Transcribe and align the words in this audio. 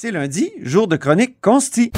C'est 0.00 0.12
lundi, 0.12 0.52
jour 0.62 0.86
de 0.86 0.94
chronique 0.94 1.40
consti. 1.40 1.90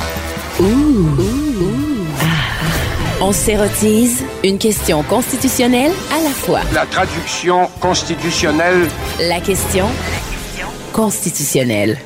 On 3.20 3.30
s'érotise 3.30 4.24
une 4.42 4.56
question 4.56 5.02
constitutionnelle 5.02 5.92
à 6.10 6.22
la 6.24 6.30
fois. 6.30 6.60
La 6.72 6.86
traduction 6.86 7.66
constitutionnelle. 7.78 8.88
La 9.28 9.38
question 9.42 9.84
constitutionnelle. 10.94 11.98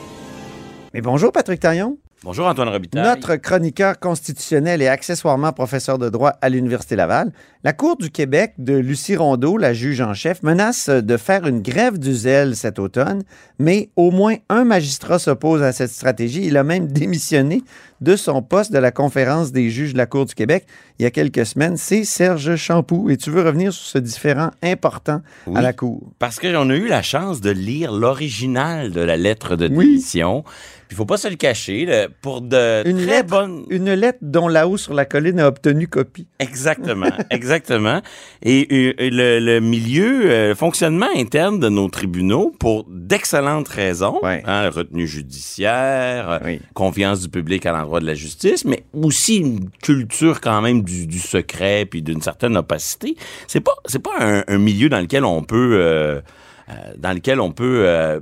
Mais 0.95 1.01
bonjour 1.01 1.31
Patrick 1.31 1.61
Taillon. 1.61 1.97
Bonjour 2.25 2.47
Antoine 2.47 2.71
Robitaille. 2.71 3.03
Notre 3.03 3.37
chroniqueur 3.37 4.01
constitutionnel 4.01 4.81
et 4.81 4.89
accessoirement 4.89 5.53
professeur 5.53 5.99
de 5.99 6.09
droit 6.09 6.33
à 6.41 6.49
l'Université 6.49 6.97
Laval, 6.97 7.33
la 7.65 7.75
Cour 7.75 7.99
du 7.99 8.11
Québec 8.11 8.55
de 8.57 8.73
Lucie 8.73 9.15
Rondeau, 9.15 9.59
la 9.59 9.75
juge 9.75 10.01
en 10.01 10.15
chef, 10.15 10.43
menace 10.43 10.89
de 10.89 11.17
faire 11.19 11.47
une 11.47 11.61
grève 11.61 11.99
du 11.99 12.15
zèle 12.15 12.57
cet 12.57 12.79
automne, 12.79 13.25
mais 13.59 13.91
au 13.97 14.11
moins 14.11 14.37
un 14.49 14.65
magistrat 14.65 15.19
s'oppose 15.19 15.63
à 15.63 15.73
cette 15.73 15.91
stratégie. 15.91 16.47
Il 16.47 16.57
a 16.57 16.65
même 16.65 16.87
démissionné 16.87 17.63
de 18.05 18.15
son 18.17 18.43
poste 18.43 18.73
de 18.73 18.79
la 18.79 18.93
conférence 18.93 19.51
des 19.51 19.71
juges 19.71 19.93
de 19.95 19.99
la 19.99 20.07
Cour 20.07 20.27
du 20.27 20.35
Québec 20.35 20.67
il 21.01 21.03
y 21.03 21.07
a 21.07 21.11
quelques 21.11 21.45
semaines. 21.47 21.77
C'est 21.77 22.05
Serge 22.05 22.55
Champoux. 22.55 23.11
Et 23.11 23.17
tu 23.17 23.31
veux 23.31 23.43
revenir 23.43 23.73
sur 23.73 23.85
ce 23.87 23.99
différent 23.99 24.51
important 24.63 25.23
Oui. 25.49 25.57
à 25.59 25.63
la 25.63 25.73
Cour? 25.73 26.13
Parce 26.21 26.39
qu'on 26.39 26.71
a 26.71 26.75
eu 26.77 26.87
la 26.87 27.03
chance 27.03 27.41
de 27.41 27.51
lire 27.51 27.91
l'original 27.93 28.93
de 28.93 29.01
la 29.01 29.17
lettre 29.17 29.57
de 29.57 29.67
Oui. 29.69 29.87
démission. 29.87 30.45
Il 30.91 30.97
faut 30.97 31.07
pas 31.07 31.17
se 31.17 31.27
le 31.27 31.35
cacher, 31.35 31.87
là, 31.87 32.07
pour 32.23 32.41
de 32.43 32.87
Une 32.89 32.99
très 32.99 33.07
lettre, 33.07 33.29
bonnes... 33.31 33.65
une 33.71 33.93
lettre 33.95 34.19
dont 34.23 34.47
là-haut 34.47 34.77
sur 34.77 34.95
la 34.95 35.05
colline 35.07 35.41
a 35.41 35.49
obtenu 35.49 35.89
copie. 35.89 36.29
Exactement, 36.39 37.09
exactement. 37.31 38.01
Et, 38.43 38.95
le, 39.01 39.41
le 39.41 39.61
milieu, 39.61 40.31
euh, 40.31 40.49
le 40.51 40.55
fonctionnement 40.55 41.09
interne 41.17 41.59
de 41.59 41.69
nos 41.69 41.89
tribunaux, 41.89 42.55
pour 42.61 42.85
d'excellentes 42.89 43.67
raisons, 43.69 44.21
Ouais. 44.23 44.43
hein, 44.47 44.69
retenue 44.71 45.09
judiciaire, 45.09 46.41
Oui. 46.45 46.61
confiance 46.75 47.23
du 47.23 47.29
public 47.29 47.67
à 47.67 47.73
l'endroit 47.73 47.94
de 48.01 48.07
la 48.07 48.15
justice, 48.15 48.65
mais 48.65 48.85
aussi 48.93 49.37
une 49.37 49.71
culture 49.71 50.41
quand 50.41 50.61
même 50.61 50.83
du, 50.83 51.07
du 51.07 51.19
secret 51.19 51.87
puis 51.87 52.03
d'une 52.03 52.23
certaine 52.23 52.57
opacité. 52.57 53.17
C'est 53.47 53.61
pas, 53.61 53.75
c'est 53.87 54.03
pas 54.03 54.45
un, 54.47 54.59
milieu 54.59 54.89
dans 54.89 55.01
lequel 55.01 55.25
on 55.25 55.43
peut, 55.43 55.75
euh, 55.75 56.21
euh, 56.69 56.73
dans 56.97 57.13
lequel 57.13 57.41
on 57.41 57.53
peut 57.53 58.21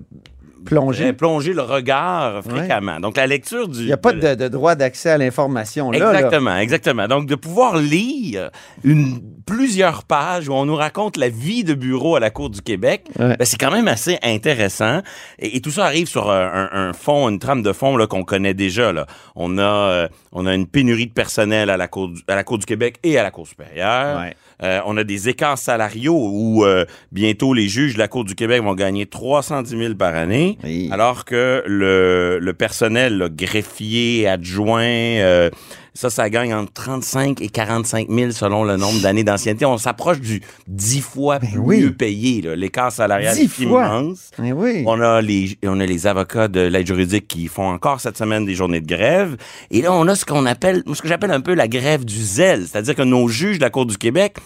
euh, 0.62 0.64
Plongé. 0.66 1.12
plonger 1.12 1.52
le 1.52 1.62
regard 1.62 2.42
fréquemment. 2.44 3.00
Donc 3.00 3.16
la 3.16 3.27
lecture 3.27 3.68
du, 3.68 3.80
Il 3.80 3.86
n'y 3.86 3.92
a 3.92 3.96
pas 3.96 4.12
de, 4.12 4.34
de 4.34 4.48
droit 4.48 4.74
d'accès 4.74 5.10
à 5.10 5.18
l'information 5.18 5.91
là. 5.91 5.98
là. 5.98 6.12
Exactement, 6.14 6.56
exactement. 6.56 7.08
Donc, 7.08 7.27
de 7.27 7.34
pouvoir 7.34 7.77
lire 7.77 8.50
une, 8.84 9.20
plusieurs 9.46 10.05
pages 10.05 10.48
où 10.48 10.52
on 10.55 10.64
nous 10.64 10.77
raconte 10.77 11.16
la 11.16 11.28
vie 11.28 11.64
de 11.64 11.74
bureau 11.74 12.16
à 12.16 12.20
la 12.20 12.30
Cour 12.30 12.50
du 12.50 12.62
Québec, 12.62 13.06
Ouais. 13.18 13.36
ben, 13.36 13.44
c'est 13.44 13.58
quand 13.58 13.70
même 13.72 13.88
assez 13.88 14.18
intéressant. 14.22 15.00
Et, 15.38 15.56
et 15.56 15.60
tout 15.60 15.70
ça 15.70 15.84
arrive 15.84 16.06
sur 16.08 16.30
un, 16.30 16.68
un- 16.72 16.88
un 16.88 16.92
fond, 16.92 17.28
une 17.28 17.38
trame 17.38 17.62
de 17.62 17.72
fond 17.72 17.96
là, 17.96 18.06
qu'on 18.06 18.24
connaît 18.24 18.55
déjà. 18.55 18.92
Là. 18.92 19.06
On, 19.36 19.58
a, 19.58 19.62
euh, 19.62 20.08
on 20.33 20.46
a 20.46 20.55
une 20.55 20.66
pénurie 20.66 21.06
de 21.06 21.12
personnel 21.12 21.70
à 21.70 21.77
la, 21.77 21.88
Cour 21.88 22.08
du, 22.08 22.20
à 22.28 22.34
la 22.36 22.44
Cour 22.44 22.58
du 22.58 22.66
Québec 22.66 22.96
et 23.02 23.18
à 23.18 23.22
la 23.22 23.30
Cour 23.30 23.46
supérieure. 23.46 24.20
Ouais. 24.20 24.34
Euh, 24.62 24.80
on 24.86 24.96
a 24.96 25.05
des 25.05 25.28
écarts 25.28 25.58
salariaux 25.58 26.28
où 26.32 26.64
euh, 26.64 26.84
bientôt 27.10 27.52
les 27.55 27.68
juges 27.68 27.94
de 27.94 27.98
la 27.98 28.08
Cour 28.08 28.24
du 28.24 28.34
Québec 28.34 28.62
vont 28.62 28.74
gagner 28.74 29.06
310 29.06 29.77
000 29.77 29.94
par 29.94 30.14
année, 30.14 30.58
Oui. 30.64 30.88
alors 30.92 31.24
que 31.24 31.62
le, 31.66 32.38
le 32.41 32.52
personnel, 32.52 33.18
le 33.18 33.28
greffier, 33.28 34.28
adjoint, 34.28 34.83
euh, 34.83 35.50
ça, 35.95 36.09
ça 36.11 36.31
gagne 36.31 36.55
entre 36.55 36.73
35 36.73 37.41
et 37.43 37.48
45 37.48 38.09
000 38.09 38.31
selon 38.33 38.65
le 38.65 38.77
nombre 38.77 39.01
d'années 39.01 39.25
d'ancienneté. 39.25 39.65
On 39.67 39.79
s'approche 39.79 40.21
du 40.21 40.41
10 40.69 41.01
fois 41.01 41.39
plus 41.39 41.48
Ben 41.53 41.59
oui. 41.59 41.81
mieux 41.83 41.93
payé. 41.93 42.41
L'écart 42.57 42.91
salarial 42.93 43.35
10 43.37 43.43
est 43.43 43.59
immense. 43.65 44.31
Oui. 44.39 44.85
On 44.87 45.01
a 45.01 45.20
les 45.20 45.59
on 45.65 45.79
a 45.81 45.87
les 45.87 46.07
avocats 46.07 46.48
de 46.48 46.61
l'aide 46.61 46.87
juridique 46.87 47.29
qui 47.29 47.47
font 47.48 47.69
encore 47.69 48.01
cette 48.01 48.17
semaine 48.17 48.45
des 48.47 48.55
journées 48.55 48.81
de 48.81 48.87
grève 48.87 49.37
et 49.70 49.83
là 49.83 49.93
on 49.93 50.07
a 50.09 50.15
ce 50.15 50.25
qu'on 50.25 50.47
appelle 50.47 50.83
ce 50.93 51.03
que 51.03 51.09
j'appelle 51.09 51.31
un 51.31 51.41
peu 51.41 51.55
la 51.55 51.69
grève 51.69 52.05
du 52.05 52.23
zèle, 52.23 52.67
c'est-à-dire 52.67 52.95
que 52.95 53.03
nos 53.03 53.29
juges 53.29 53.59
de 53.59 53.63
la 53.65 53.70
Cour 53.70 53.87
du 53.87 53.98
Québec 53.98 54.37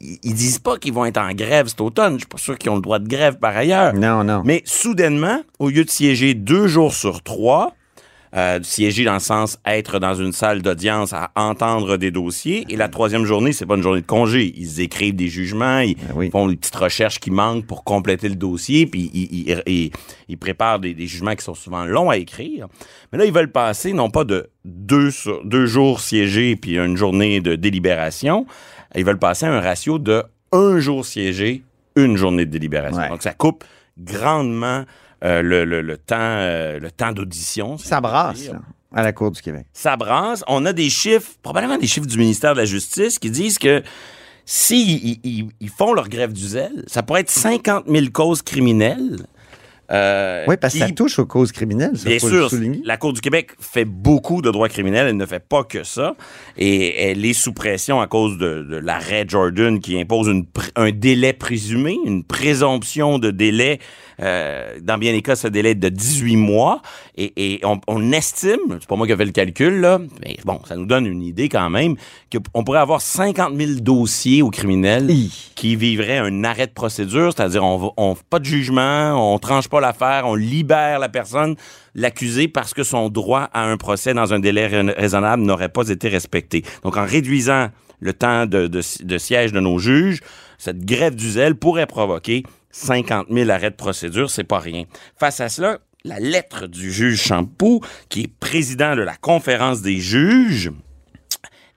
ils 0.00 0.34
disent 0.34 0.58
pas 0.58 0.78
qu'ils 0.78 0.92
vont 0.92 1.04
être 1.04 1.18
en 1.18 1.32
grève 1.32 1.66
cet 1.68 1.80
automne, 1.80 2.14
je 2.14 2.18
suis 2.20 2.26
pas 2.26 2.38
sûr 2.38 2.56
qu'ils 2.56 2.70
ont 2.70 2.76
le 2.76 2.80
droit 2.80 2.98
de 2.98 3.06
grève 3.08 3.38
par 3.38 3.54
ailleurs. 3.56 3.92
Non, 3.94 4.24
non. 4.24 4.42
Mais 4.44 4.62
soudainement, 4.64 5.42
au 5.58 5.68
lieu 5.68 5.84
de 5.84 5.90
siéger 5.90 6.32
deux 6.34 6.66
jours 6.66 6.94
sur 6.94 7.22
trois, 7.22 7.74
euh, 8.34 8.58
siéger 8.62 9.04
dans 9.04 9.12
le 9.14 9.18
sens 9.20 9.58
être 9.66 9.98
dans 9.98 10.14
une 10.14 10.32
salle 10.32 10.62
d'audience 10.62 11.12
à 11.12 11.30
entendre 11.36 11.96
des 11.98 12.10
dossiers. 12.10 12.64
Et 12.70 12.76
la 12.76 12.88
troisième 12.88 13.24
journée, 13.26 13.52
c'est 13.52 13.66
pas 13.66 13.76
une 13.76 13.82
journée 13.82 14.00
de 14.00 14.06
congé. 14.06 14.54
Ils 14.56 14.80
écrivent 14.80 15.14
des 15.14 15.28
jugements, 15.28 15.80
ils 15.80 15.96
Ben 15.96 16.12
oui. 16.14 16.30
font 16.30 16.46
des 16.48 16.56
petites 16.56 16.74
recherches 16.76 17.20
qui 17.20 17.30
manquent 17.30 17.66
pour 17.66 17.84
compléter 17.84 18.28
le 18.30 18.34
dossier, 18.36 18.86
puis 18.86 19.10
ils, 19.12 19.48
ils- 19.50 19.62
ils- 19.66 19.90
ils 20.28 20.38
préparent 20.38 20.78
des, 20.80 20.94
des 20.94 21.06
jugements 21.06 21.34
qui 21.34 21.44
sont 21.44 21.54
souvent 21.54 21.84
longs 21.84 22.08
à 22.08 22.16
écrire. 22.16 22.68
Mais 23.12 23.18
là, 23.18 23.26
ils 23.26 23.32
veulent 23.32 23.52
passer 23.52 23.92
non 23.92 24.08
pas 24.08 24.24
de 24.24 24.48
deux, 24.64 25.10
jours 25.66 26.00
siégés 26.00 26.56
puis 26.56 26.78
une 26.78 26.96
journée 26.96 27.40
de 27.40 27.54
délibération, 27.54 28.46
ils 28.94 29.04
veulent 29.04 29.18
passer 29.18 29.44
à 29.46 29.52
un 29.52 29.60
ratio 29.60 29.98
de 29.98 30.22
un 30.52 30.78
jour 30.80 31.04
siégé, 31.04 31.62
une 31.96 32.16
journée 32.16 32.46
de 32.46 32.50
délibération. 32.50 32.98
Ouais. 33.00 33.08
Donc, 33.10 33.22
ça 33.22 33.34
coupe 33.34 33.64
grandement 33.98 34.84
le, 35.42 35.64
le- 35.64 35.82
le 35.82 35.96
temps, 35.96 36.16
euh, 36.18 36.78
le 36.80 36.90
temps 36.90 37.12
d'audition. 37.12 37.78
si 37.78 37.86
Ça 37.88 38.00
brasse 38.00 38.50
à 38.94 39.02
la 39.02 39.12
Cour 39.12 39.30
du 39.30 39.40
Québec. 39.40 39.66
Ça 39.72 39.96
brasse. 39.96 40.42
On 40.48 40.66
a 40.66 40.72
des 40.72 40.90
chiffres, 40.90 41.30
probablement 41.42 41.78
des 41.78 41.86
chiffres 41.86 42.06
du 42.06 42.18
ministère 42.18 42.54
de 42.54 42.58
la 42.58 42.64
Justice 42.66 43.18
qui 43.18 43.30
disent 43.30 43.58
que 43.58 43.82
s'ils 44.44 45.18
ils, 45.24 45.48
ils 45.60 45.68
font 45.70 45.92
leur 45.94 46.08
grève 46.08 46.32
du 46.32 46.44
zèle, 46.46 46.84
ça 46.88 47.02
pourrait 47.02 47.20
être 47.20 47.30
50 47.30 47.84
000 47.88 48.06
causes 48.12 48.42
criminelles. 48.42 49.26
Euh, 49.90 50.44
Oui, 50.48 50.56
parce 50.60 50.72
que 50.74 50.78
ça 50.80 50.86
qui- 50.86 50.94
touche 50.94 51.18
aux 51.18 51.26
causes 51.26 51.52
criminelles. 51.52 51.96
Ça, 51.98 52.08
Bien 52.08 52.18
faut 52.18 52.28
sûr, 52.28 52.48
la 52.84 52.96
Cour 52.96 53.12
du 53.12 53.20
Québec 53.20 53.50
fait 53.60 53.84
beaucoup 53.84 54.40
de 54.42 54.50
droits 54.50 54.68
criminels, 54.68 55.08
elle 55.08 55.16
ne 55.16 55.26
fait 55.26 55.42
pas 55.46 55.64
que 55.64 55.82
ça. 55.84 56.14
Et 56.56 57.10
elle 57.10 57.24
est 57.24 57.32
sous 57.32 57.52
pression 57.52 58.00
à 58.00 58.06
cause 58.06 58.38
de, 58.38 58.62
de 58.62 58.76
l'arrêt 58.76 59.24
Jordan 59.28 59.80
qui 59.80 60.00
impose 60.00 60.28
une 60.28 60.44
un 60.76 60.90
délai 60.92 61.32
présumé, 61.32 61.96
une 62.04 62.24
présomption 62.24 63.18
de 63.18 63.30
délai. 63.30 63.78
euh, 64.20 64.78
dans 64.80 64.98
bien 64.98 65.12
des 65.12 65.22
cas, 65.22 65.34
ce 65.36 65.48
délai 65.48 65.70
est 65.70 65.74
de 65.74 65.88
18 65.88 66.36
mois. 66.36 66.80
Et, 67.16 67.32
et 67.54 67.60
on, 67.64 67.80
on 67.88 68.12
estime, 68.12 68.58
c'est 68.80 68.86
pas 68.86 68.96
moi 68.96 69.06
qui 69.06 69.12
ai 69.12 69.16
fait 69.16 69.24
le 69.24 69.32
calcul, 69.32 69.80
là, 69.80 69.98
mais 70.24 70.36
bon, 70.44 70.60
ça 70.66 70.76
nous 70.76 70.86
donne 70.86 71.06
une 71.06 71.22
idée 71.22 71.48
quand 71.48 71.68
même, 71.70 71.96
qu'on 72.54 72.62
pourrait 72.64 72.78
avoir 72.78 73.00
50 73.00 73.54
000 73.56 73.80
dossiers 73.80 74.40
aux 74.42 74.50
criminels 74.50 75.10
Hi. 75.10 75.50
qui 75.54 75.76
vivrait 75.76 76.18
un 76.18 76.44
arrêt 76.44 76.66
de 76.68 76.72
procédure, 76.72 77.32
c'est-à-dire 77.36 77.64
on, 77.64 77.92
on 77.96 78.14
fait 78.14 78.24
pas 78.30 78.38
de 78.38 78.44
jugement, 78.44 79.32
on 79.34 79.38
tranche 79.38 79.68
pas 79.68 79.80
l'affaire, 79.82 80.22
on 80.26 80.34
libère 80.34 80.98
la 80.98 81.10
personne, 81.10 81.56
l'accusé 81.94 82.48
parce 82.48 82.72
que 82.72 82.82
son 82.82 83.10
droit 83.10 83.50
à 83.52 83.64
un 83.64 83.76
procès 83.76 84.14
dans 84.14 84.32
un 84.32 84.38
délai 84.38 84.66
rais- 84.66 84.94
raisonnable 84.96 85.42
n'aurait 85.42 85.68
pas 85.68 85.88
été 85.90 86.08
respecté. 86.08 86.64
Donc 86.82 86.96
en 86.96 87.04
réduisant 87.04 87.68
le 88.00 88.12
temps 88.14 88.46
de 88.46 89.18
siège 89.18 89.52
de 89.52 89.60
nos 89.60 89.78
juges, 89.78 90.20
cette 90.58 90.84
grève 90.84 91.14
du 91.14 91.30
zèle 91.30 91.54
pourrait 91.56 91.86
provoquer 91.86 92.42
50 92.70 93.26
000 93.30 93.50
arrêts 93.50 93.70
de 93.70 93.76
procédure, 93.76 94.30
c'est 94.30 94.44
pas 94.44 94.58
rien. 94.58 94.84
Face 95.18 95.40
à 95.40 95.48
cela, 95.50 95.78
la 96.04 96.18
lettre 96.18 96.66
du 96.66 96.90
juge 96.90 97.20
Champoux, 97.20 97.80
qui 98.08 98.22
est 98.22 98.28
président 98.40 98.96
de 98.96 99.02
la 99.02 99.14
conférence 99.16 99.82
des 99.82 99.98
juges, 99.98 100.72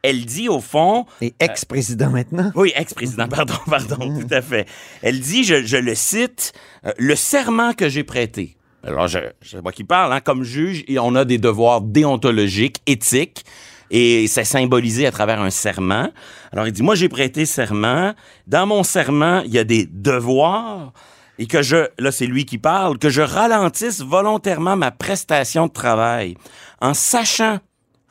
elle 0.10 0.26
dit 0.26 0.50
au 0.50 0.62
fond, 0.62 1.06
Et 1.22 1.34
ex-président 1.40 2.10
maintenant? 2.10 2.52
oui, 2.56 2.72
ex-président, 2.76 3.28
pardon, 3.28 3.56
pardon, 3.70 3.98
tout 4.20 4.34
à 4.34 4.42
fait. 4.42 4.68
Elle 5.02 5.20
dit, 5.20 5.44
je, 5.44 5.64
je 5.66 5.78
le 5.78 5.96
cite, 5.96 6.54
euh, 6.86 6.92
le 6.98 7.16
serment 7.16 7.74
que 7.74 7.90
j'ai 7.90 8.04
prêté. 8.04 8.58
Alors, 8.84 9.08
je, 9.08 9.20
je 9.42 9.58
moi 9.58 9.72
qui 9.72 9.84
parle, 9.84 10.14
hein, 10.14 10.20
comme 10.22 10.44
juge, 10.44 10.84
et 10.88 11.00
on 11.00 11.16
a 11.16 11.26
des 11.26 11.38
devoirs 11.40 11.82
déontologiques, 11.82 12.82
éthiques, 12.86 13.44
et 13.92 14.28
c'est 14.28 14.44
symbolisé 14.46 15.06
à 15.08 15.12
travers 15.12 15.42
un 15.42 15.50
serment. 15.50 16.10
Alors, 16.52 16.68
il 16.68 16.72
dit, 16.72 16.84
moi, 16.84 16.96
j'ai 16.96 17.10
prêté 17.10 17.46
serment. 17.46 18.14
Dans 18.48 18.66
mon 18.66 18.84
serment, 18.84 19.42
il 19.46 19.54
y 19.54 19.60
a 19.60 19.64
des 19.64 19.88
devoirs, 19.92 20.94
et 21.38 21.48
que 21.48 21.62
je, 21.62 21.88
là, 22.00 22.12
c'est 22.12 22.28
lui 22.28 22.46
qui 22.46 22.58
parle, 22.58 22.98
que 22.98 23.10
je 23.10 23.22
ralentisse 23.22 24.02
volontairement 24.02 24.76
ma 24.76 24.92
prestation 24.92 25.68
de 25.68 25.72
travail, 25.72 26.36
en 26.80 26.94
sachant 26.94 27.60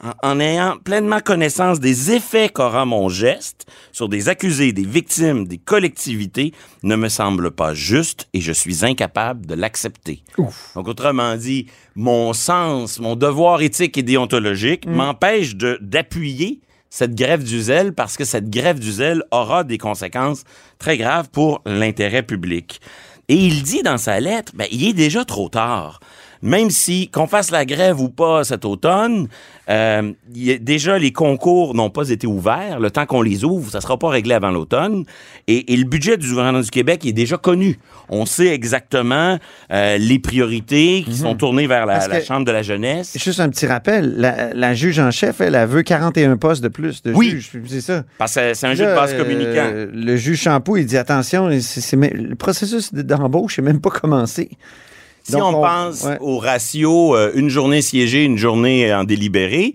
en, 0.02 0.12
en 0.22 0.40
ayant 0.40 0.76
pleinement 0.82 1.20
connaissance 1.20 1.80
des 1.80 2.12
effets 2.12 2.48
qu'aura 2.48 2.84
mon 2.84 3.08
geste 3.08 3.66
sur 3.92 4.08
des 4.08 4.28
accusés, 4.28 4.72
des 4.72 4.84
victimes, 4.84 5.46
des 5.46 5.58
collectivités, 5.58 6.52
ne 6.82 6.96
me 6.96 7.08
semble 7.08 7.50
pas 7.50 7.74
juste 7.74 8.28
et 8.34 8.40
je 8.40 8.52
suis 8.52 8.84
incapable 8.84 9.46
de 9.46 9.54
l'accepter. 9.54 10.22
Donc, 10.74 10.88
autrement 10.88 11.36
dit, 11.36 11.66
mon 11.94 12.32
sens, 12.32 12.98
mon 12.98 13.16
devoir 13.16 13.62
éthique 13.62 13.96
et 13.98 14.02
déontologique 14.02 14.86
m'empêche 14.86 15.54
de- 15.56 15.78
d'appuyer 15.80 16.60
cette 16.90 17.14
grève 17.14 17.42
du 17.42 17.60
zèle 17.60 17.92
parce 17.92 18.16
que 18.16 18.24
cette 18.24 18.50
grève 18.50 18.78
du 18.78 18.92
zèle 18.92 19.22
aura 19.30 19.64
des 19.64 19.78
conséquences 19.78 20.44
très 20.78 20.96
graves 20.96 21.28
pour 21.30 21.60
l'intérêt 21.66 22.22
public. 22.22 22.80
Et 23.28 23.34
il 23.36 23.62
dit 23.62 23.82
dans 23.82 23.96
sa 23.98 24.20
lettre, 24.20 24.52
ben, 24.54 24.66
il 24.70 24.86
est 24.86 24.92
déjà 24.92 25.24
trop 25.24 25.48
tard. 25.48 25.98
Même 26.42 26.70
si 26.70 27.08
qu'on 27.08 27.26
fasse 27.26 27.50
la 27.50 27.64
grève 27.64 28.00
ou 28.00 28.08
pas 28.08 28.44
cet 28.44 28.64
automne, 28.64 29.28
euh, 29.70 30.12
y 30.34 30.58
déjà 30.58 30.98
les 30.98 31.12
concours 31.12 31.74
n'ont 31.74 31.90
pas 31.90 32.10
été 32.10 32.26
ouverts. 32.26 32.80
Le 32.80 32.90
temps 32.90 33.06
qu'on 33.06 33.22
les 33.22 33.44
ouvre, 33.44 33.70
ça 33.70 33.80
sera 33.80 33.98
pas 33.98 34.08
réglé 34.10 34.34
avant 34.34 34.50
l'automne. 34.50 35.04
Et, 35.46 35.72
et 35.72 35.76
le 35.76 35.84
budget 35.84 36.16
du 36.16 36.28
gouvernement 36.28 36.60
du 36.60 36.70
Québec 36.70 37.04
est 37.06 37.12
déjà 37.12 37.36
connu. 37.38 37.78
On 38.10 38.26
sait 38.26 38.48
exactement 38.48 39.38
euh, 39.72 39.96
les 39.96 40.18
priorités 40.18 41.02
qui 41.06 41.16
sont 41.16 41.34
tournées 41.34 41.66
vers 41.66 41.86
la, 41.86 41.94
Mhm. 42.08 42.22
Chambre 42.24 42.44
de 42.46 42.52
la 42.52 42.62
jeunesse. 42.62 43.16
Juste 43.18 43.40
un 43.40 43.48
petit 43.48 43.66
rappel, 43.66 44.14
la, 44.18 44.52
la 44.52 44.74
juge 44.74 44.98
en 44.98 45.10
chef, 45.10 45.40
elle, 45.40 45.54
elle 45.54 45.68
veut 45.68 45.82
41 45.82 46.36
postes 46.36 46.62
de 46.62 46.68
plus 46.68 47.02
de 47.02 47.12
Oui. 47.14 47.30
juges. 47.30 47.50
C'est 47.66 47.80
ça. 47.80 48.04
Parce 48.18 48.34
que 48.34 48.52
c'est 48.54 48.66
un 48.66 48.74
jeu 48.74 48.84
de 48.86 48.94
base 48.94 49.14
euh, 49.14 49.18
communicant. 49.18 49.70
le 49.92 50.16
juge 50.16 50.42
Champoux, 50.42 50.76
il 50.76 50.86
dit 50.86 50.96
attention, 50.98 51.48
même- 51.48 52.10
le 52.12 52.34
processus 52.34 52.92
d'embauche 52.92 53.58
n'est 53.58 53.64
même 53.64 53.80
pas 53.80 53.90
commencé. 53.90 54.50
Si 55.24 55.32
Donc, 55.32 55.42
on, 55.54 55.58
on- 55.58 55.62
pense 55.62 56.02
ouais. 56.04 56.18
au 56.20 56.38
ratio 56.38 57.16
euh, 57.16 57.32
une 57.34 57.48
journée 57.48 57.82
siégée, 57.82 58.24
une 58.24 58.36
journée 58.38 58.92
en 58.94 59.04
délibéré, 59.04 59.74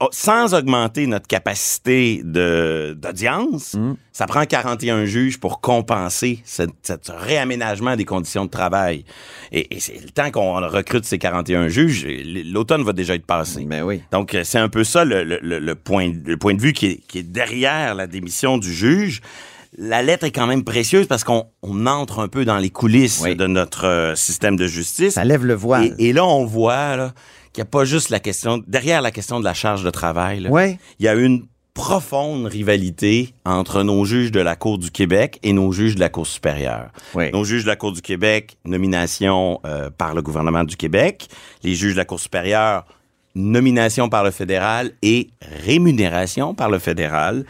oh, 0.00 0.08
sans 0.12 0.54
augmenter 0.54 1.06
notre 1.06 1.26
capacité 1.26 2.20
de- 2.22 2.94
d'audience, 2.96 3.74
Mm. 3.74 3.94
ça 4.12 4.26
prend 4.26 4.44
41 4.44 5.04
juges 5.06 5.40
pour 5.40 5.60
compenser 5.62 6.40
ce, 6.44 6.64
ce 6.82 6.92
réaménagement 7.10 7.96
des 7.96 8.04
conditions 8.04 8.44
de 8.44 8.50
travail. 8.50 9.04
Et, 9.52 9.74
et 9.74 9.80
c'est 9.80 9.94
le 10.00 10.10
temps 10.10 10.30
qu'on 10.30 10.54
recrute 10.68 11.04
ces 11.06 11.18
41 11.18 11.68
juges, 11.68 12.06
l'automne 12.52 12.82
va 12.84 12.92
déjà 12.92 13.14
être 13.14 13.26
passé. 13.26 13.64
Ben 13.64 13.82
oui. 13.84 14.02
Donc, 14.12 14.34
euh, 14.34 14.42
c'est 14.44 14.58
un 14.58 14.68
peu 14.68 14.84
ça 14.84 15.04
le, 15.06 15.24
le- 15.24 15.40
le- 15.42 15.58
le 15.60 15.74
point, 15.74 16.12
le 16.24 16.36
point 16.36 16.52
de 16.54 16.60
vue 16.60 16.74
qui 16.74 16.86
est, 16.86 17.00
qui 17.08 17.18
est 17.20 17.22
derrière 17.22 17.94
la 17.94 18.06
démission 18.06 18.58
du 18.58 18.72
juge. 18.72 19.22
La 19.76 20.02
lettre 20.02 20.24
est 20.24 20.30
quand 20.30 20.46
même 20.46 20.62
précieuse 20.64 21.06
parce 21.06 21.24
qu'on 21.24 21.46
on 21.62 21.86
entre 21.86 22.20
un 22.20 22.28
peu 22.28 22.44
dans 22.44 22.58
les 22.58 22.70
coulisses 22.70 23.20
Oui. 23.24 23.34
de 23.36 23.46
notre 23.46 23.86
euh, 23.86 24.14
système 24.14 24.56
de 24.56 24.66
justice. 24.66 25.14
Ça 25.14 25.24
lève 25.24 25.44
le 25.44 25.54
voile. 25.54 25.94
Et, 25.98 26.08
et 26.08 26.12
là, 26.12 26.24
on 26.24 26.44
voit 26.44 27.12
qu'il 27.52 27.62
n'y 27.62 27.68
a 27.68 27.70
pas 27.70 27.84
juste 27.84 28.10
la 28.10 28.20
question, 28.20 28.62
derrière 28.66 29.02
la 29.02 29.10
question 29.10 29.40
de 29.40 29.44
la 29.44 29.54
charge 29.54 29.82
de 29.84 29.90
travail, 29.90 30.48
il 30.98 31.04
y 31.04 31.08
a 31.08 31.14
une 31.14 31.44
profonde 31.74 32.46
rivalité 32.46 33.34
entre 33.44 33.82
nos 33.82 34.04
juges 34.04 34.30
de 34.30 34.38
la 34.38 34.54
Cour 34.54 34.78
du 34.78 34.92
Québec 34.92 35.40
et 35.42 35.52
nos 35.52 35.72
juges 35.72 35.96
de 35.96 36.00
la 36.00 36.08
Cour 36.08 36.24
supérieure. 36.26 36.90
Oui. 37.14 37.32
Nos 37.32 37.42
juges 37.42 37.64
de 37.64 37.68
la 37.68 37.74
Cour 37.74 37.90
du 37.90 38.00
Québec, 38.00 38.56
nomination 38.64 39.60
euh, 39.66 39.90
par 39.90 40.14
le 40.14 40.22
gouvernement 40.22 40.62
du 40.62 40.76
Québec. 40.76 41.26
Les 41.64 41.74
juges 41.74 41.94
de 41.94 41.98
la 41.98 42.04
Cour 42.04 42.20
supérieure, 42.20 42.84
nomination 43.34 44.08
par 44.08 44.22
le 44.22 44.30
fédéral 44.30 44.92
et 45.02 45.30
rémunération 45.64 46.54
par 46.54 46.70
le 46.70 46.78
fédéral. 46.78 47.44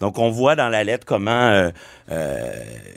Donc, 0.00 0.18
on 0.18 0.30
voit 0.30 0.56
dans 0.56 0.68
la 0.68 0.82
lettre 0.82 1.04
comment 1.06 1.30
euh, 1.30 1.70
euh, 2.10 2.50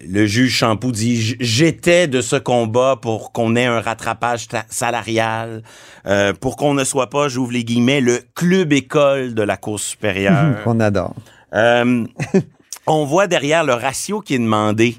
le 0.08 0.26
juge 0.26 0.56
Champoux 0.56 0.92
dit 0.92 1.36
j'étais 1.40 2.08
de 2.08 2.22
ce 2.22 2.36
combat 2.36 2.98
pour 3.02 3.32
qu'on 3.32 3.56
ait 3.56 3.66
un 3.66 3.82
rattrapage 3.82 4.48
salarial, 4.70 5.64
euh, 6.06 6.34
pour 6.34 6.56
qu'on 6.56 6.74
ne 6.74 6.84
soit 6.84 7.10
pas, 7.10 7.28
j'ouvre 7.28 7.52
les 7.52 7.64
guillemets, 7.64 8.02
le 8.02 8.20
club 8.36 8.74
école 8.74 9.34
de 9.34 9.44
la 9.44 9.58
Cour 9.58 9.80
supérieure. 9.80 10.58
On 10.66 10.80
adore. 10.80 11.14
Euh, 11.54 12.06
on 12.88 13.06
voit 13.06 13.28
derrière 13.28 13.64
le 13.64 13.74
ratio 13.74 14.22
qui 14.22 14.36
est 14.36 14.40
demandé. 14.40 14.98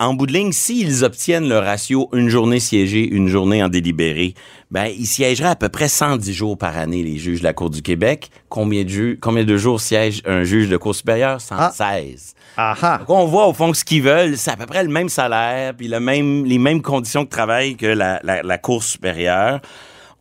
En 0.00 0.14
bout 0.14 0.26
de 0.26 0.32
ligne, 0.32 0.50
s'ils 0.50 1.04
obtiennent 1.04 1.46
le 1.48 1.58
ratio 1.58 2.08
une 2.14 2.30
journée 2.30 2.58
siégée, 2.58 3.06
une 3.06 3.28
journée 3.28 3.62
en 3.62 3.68
délibéré, 3.68 4.34
ben, 4.70 4.86
ils 4.86 5.06
siégeraient 5.06 5.50
à 5.50 5.56
peu 5.56 5.68
près 5.68 5.88
110 5.88 6.32
jours 6.32 6.56
par 6.56 6.76
année, 6.78 7.02
les 7.02 7.18
juges 7.18 7.40
de 7.40 7.44
la 7.44 7.52
Cour 7.52 7.68
du 7.68 7.82
Québec. 7.82 8.30
Combien 8.48 8.82
de, 8.84 8.88
ju- 8.88 9.18
combien 9.20 9.44
de 9.44 9.56
jours 9.58 9.78
siège 9.80 10.22
un 10.24 10.42
juge 10.42 10.68
de 10.70 10.78
Cour 10.78 10.94
supérieure? 10.94 11.38
116. 11.40 12.34
Ah. 12.56 12.74
Donc, 13.00 13.10
on 13.10 13.26
voit 13.26 13.46
au 13.46 13.52
fond 13.52 13.70
que 13.72 13.76
ce 13.76 13.84
qu'ils 13.84 14.02
veulent, 14.02 14.38
c'est 14.38 14.50
à 14.50 14.56
peu 14.56 14.66
près 14.66 14.82
le 14.82 14.88
même 14.88 15.10
salaire, 15.10 15.74
puis 15.76 15.86
le 15.86 16.00
même, 16.00 16.44
les 16.46 16.58
mêmes 16.58 16.80
conditions 16.80 17.24
de 17.24 17.28
travail 17.28 17.76
que 17.76 17.86
la, 17.86 18.20
la, 18.24 18.42
la 18.42 18.58
Cour 18.58 18.82
supérieure. 18.82 19.60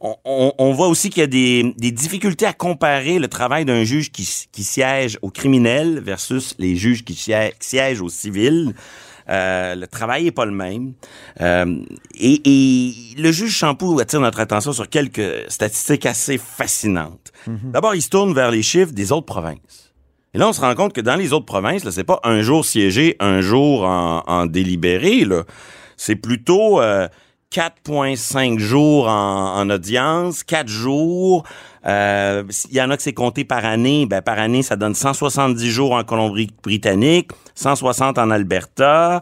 On, 0.02 0.16
on- 0.24 0.54
on 0.58 0.72
voit 0.74 0.88
aussi 0.88 1.10
qu'il 1.10 1.22
y 1.22 1.24
a 1.24 1.28
des, 1.28 1.74
des 1.78 1.92
difficultés 1.92 2.46
à 2.46 2.54
comparer 2.54 3.20
le 3.20 3.28
travail 3.28 3.66
d'un 3.66 3.84
juge 3.84 4.12
qui, 4.12 4.28
qui 4.52 4.64
siège 4.64 5.18
au 5.22 5.30
criminel 5.30 6.00
versus 6.00 6.56
les 6.58 6.76
juges 6.76 7.04
qui 7.04 7.16
siègent, 7.16 7.54
qui 7.60 7.68
siègent 7.70 8.02
au 8.02 8.10
civil. 8.10 8.74
Euh, 9.30 9.76
le 9.76 9.86
travail 9.88 10.26
est 10.28 10.32
pas 10.32 10.46
le 10.46 10.52
même. 10.54 10.94
Euh, 11.42 11.76
et, 12.16 12.42
et 12.46 12.94
le 13.18 13.32
juge 13.32 13.56
Champoux 13.56 14.00
attire 14.00 14.22
notre 14.22 14.40
attention 14.40 14.74
sur 14.74 14.90
quelques 14.90 15.50
statistiques 15.50 16.06
assez 16.06 16.38
fascinantes. 16.40 17.32
D'abord, 17.48 17.94
il 17.94 18.02
se 18.02 18.10
tourne 18.10 18.34
vers 18.34 18.52
les 18.52 18.64
chiffres 18.64 18.92
des 18.94 19.12
autres 19.12 19.26
provinces. 19.28 19.94
Et 20.34 20.38
là, 20.38 20.48
on 20.48 20.54
se 20.54 20.62
rend 20.62 20.74
compte 20.76 20.94
que 20.94 21.02
dans 21.02 21.16
les 21.16 21.34
autres 21.34 21.46
provinces, 21.46 21.84
là, 21.84 21.92
c'est 21.92 22.04
pas 22.04 22.20
un 22.24 22.42
jour 22.42 22.64
siégé, 22.66 23.16
un 23.20 23.42
jour 23.42 23.84
en, 23.84 24.24
en 24.28 24.46
délibéré. 24.46 25.26
C'est 25.98 26.16
plutôt 26.16 26.80
euh, 26.82 27.08
4,5 27.52 28.60
jours 28.60 29.08
en, 29.08 29.56
en 29.56 29.70
audience, 29.72 30.44
4 30.44 30.68
jours. 30.68 31.44
Euh, 31.86 32.44
Il 32.70 32.78
y 32.78 32.82
en 32.82 32.92
a 32.92 32.98
que 32.98 33.02
c'est 33.02 33.14
compté 33.14 33.44
par 33.44 33.66
année. 33.66 34.06
Ben, 34.06 34.22
par 34.22 34.38
année, 34.38 34.62
ça 34.62 34.76
donne 34.76 34.94
170 34.94 35.70
jours 35.70 35.94
en 35.94 36.04
Colombie-Britannique, 36.04 37.32
160 37.56 38.20
en 38.20 38.30
Alberta. 38.30 39.22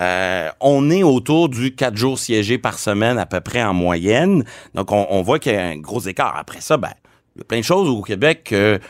Euh, 0.00 0.48
on 0.60 0.90
est 0.90 1.04
autour 1.04 1.48
du 1.48 1.74
4 1.74 1.96
jours 1.96 2.18
siégés 2.18 2.58
par 2.58 2.78
semaine 2.78 3.18
à 3.18 3.26
peu 3.26 3.40
près 3.40 3.62
en 3.62 3.74
moyenne. 3.74 4.44
Donc, 4.74 4.90
on, 4.90 5.06
on 5.10 5.22
voit 5.22 5.38
qu'il 5.38 5.52
y 5.52 5.56
a 5.56 5.66
un 5.66 5.76
gros 5.76 6.00
écart. 6.00 6.34
Après 6.36 6.60
ça, 6.60 6.76
ben, 6.76 6.90
il 7.36 7.40
y 7.40 7.42
a 7.42 7.44
plein 7.44 7.58
de 7.58 7.64
choses 7.64 7.88
au 7.88 8.02
Québec 8.02 8.42
que 8.44 8.80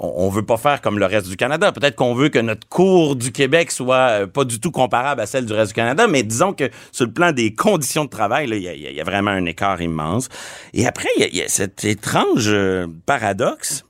on, 0.00 0.26
on 0.26 0.28
veut 0.30 0.44
pas 0.44 0.56
faire 0.56 0.80
comme 0.80 0.98
le 0.98 1.06
reste 1.06 1.28
du 1.28 1.36
Canada. 1.36 1.70
Peut-être 1.70 1.94
qu'on 1.94 2.14
veut 2.14 2.30
que 2.30 2.40
notre 2.40 2.66
cour 2.68 3.14
du 3.14 3.30
Québec 3.30 3.70
soit 3.70 4.22
euh, 4.22 4.26
pas 4.26 4.44
du 4.44 4.58
tout 4.58 4.72
comparable 4.72 5.20
à 5.20 5.26
celle 5.26 5.46
du 5.46 5.52
reste 5.52 5.68
du 5.68 5.74
Canada, 5.74 6.08
mais 6.08 6.24
disons 6.24 6.52
que 6.52 6.68
sur 6.90 7.06
le 7.06 7.12
plan 7.12 7.30
des 7.30 7.54
conditions 7.54 8.04
de 8.06 8.10
travail, 8.10 8.48
il 8.50 8.58
y 8.58 8.68
a, 8.68 8.74
il 8.74 8.92
y 8.92 9.00
a 9.00 9.04
vraiment 9.04 9.30
un 9.30 9.44
écart 9.44 9.80
immense. 9.80 10.28
Et 10.74 10.86
après, 10.86 11.08
il 11.16 11.22
y 11.22 11.24
a, 11.24 11.28
il 11.28 11.36
y 11.36 11.42
a 11.42 11.48
cet 11.48 11.84
étrange 11.84 12.48
euh, 12.48 12.86
paradoxe, 13.06 13.84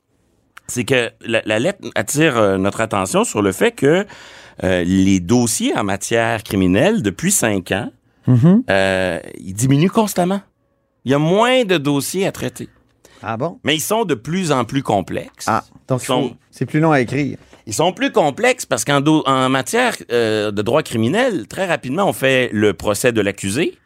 c'est 0.67 0.85
que 0.85 1.11
la, 1.25 1.43
la 1.47 1.59
lettre 1.59 1.89
attire 1.95 2.37
euh, 2.37 2.59
notre 2.59 2.81
attention 2.81 3.25
sur 3.25 3.43
le 3.43 3.53
fait 3.53 3.73
que 3.73 4.07
euh, 4.63 4.85
les 4.85 5.21
dossiers 5.21 5.77
en 5.77 5.85
matière 5.85 6.43
criminelle, 6.43 7.03
depuis 7.03 7.33
cinq 7.33 7.73
ans, 7.73 7.91
euh, 8.71 9.19
ils 9.41 9.55
diminuent 9.55 9.91
constamment. 9.91 10.43
Il 11.05 11.11
y 11.11 11.15
a 11.15 11.19
moins 11.19 11.65
de 11.65 11.79
dossiers 11.79 12.27
à 12.27 12.31
traiter. 12.33 12.69
Ah 13.23 13.37
bon? 13.37 13.59
Mais 13.65 13.75
ils 13.77 13.81
sont 13.81 14.05
de 14.05 14.15
plus 14.15 14.53
en 14.53 14.65
plus 14.65 14.83
complexes. 14.83 15.47
Ah, 15.49 15.65
donc 15.89 16.03
sont- 16.03 16.37
c'est 16.51 16.67
plus 16.67 16.81
long 16.81 16.93
à 16.93 17.01
écrire. 17.01 17.37
Ils 17.67 17.75
sont 17.75 17.93
plus 17.93 18.11
complexes 18.13 18.67
parce 18.67 18.85
qu'en 18.85 19.01
do- 19.01 19.23
en 19.27 19.49
matière 19.49 19.95
euh, 20.11 20.51
de 20.51 20.63
droit 20.63 20.83
criminel, 20.83 21.47
très 21.47 21.67
rapidement, 21.67 22.07
on 22.09 22.13
fait 22.13 22.51
le 22.53 22.73
procès 22.75 23.13
de 23.13 23.21
l'accusé, 23.21 23.77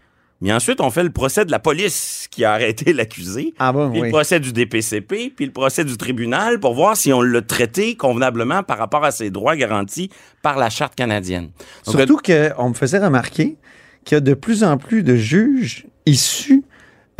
mais 0.40 0.52
ensuite, 0.52 0.80
on 0.80 0.90
fait 0.90 1.02
le 1.02 1.10
procès 1.10 1.44
de 1.44 1.50
la 1.50 1.58
police 1.58 2.26
qui 2.30 2.44
a 2.44 2.52
arrêté 2.52 2.92
l'accusé, 2.94 3.52
Ah 3.58 3.72
bon, 3.72 3.90
puis 3.90 4.00
oui. 4.00 4.06
le 4.08 4.12
procès 4.12 4.40
du 4.40 4.52
DPCP, 4.52 5.32
puis 5.34 5.46
le 5.46 5.52
procès 5.52 5.84
du 5.84 5.96
tribunal 5.96 6.60
pour 6.60 6.74
voir 6.74 6.96
si 6.96 7.12
on 7.12 7.20
l'a 7.22 7.42
traité 7.42 7.94
convenablement 7.96 8.62
par 8.62 8.78
rapport 8.78 9.04
à 9.04 9.10
ses 9.10 9.30
droits 9.30 9.56
garantis 9.56 10.08
par 10.42 10.56
la 10.58 10.70
Charte 10.70 10.94
canadienne. 10.94 11.50
Donc, 11.86 11.96
Surtout 11.96 12.18
qu'on 12.24 12.68
me 12.70 12.74
faisait 12.74 12.98
remarquer 12.98 13.56
qu'il 14.04 14.16
y 14.16 14.18
a 14.18 14.20
de 14.20 14.34
plus 14.34 14.64
en 14.64 14.76
plus 14.76 15.02
de 15.02 15.16
juges 15.16 15.86
issus 16.06 16.63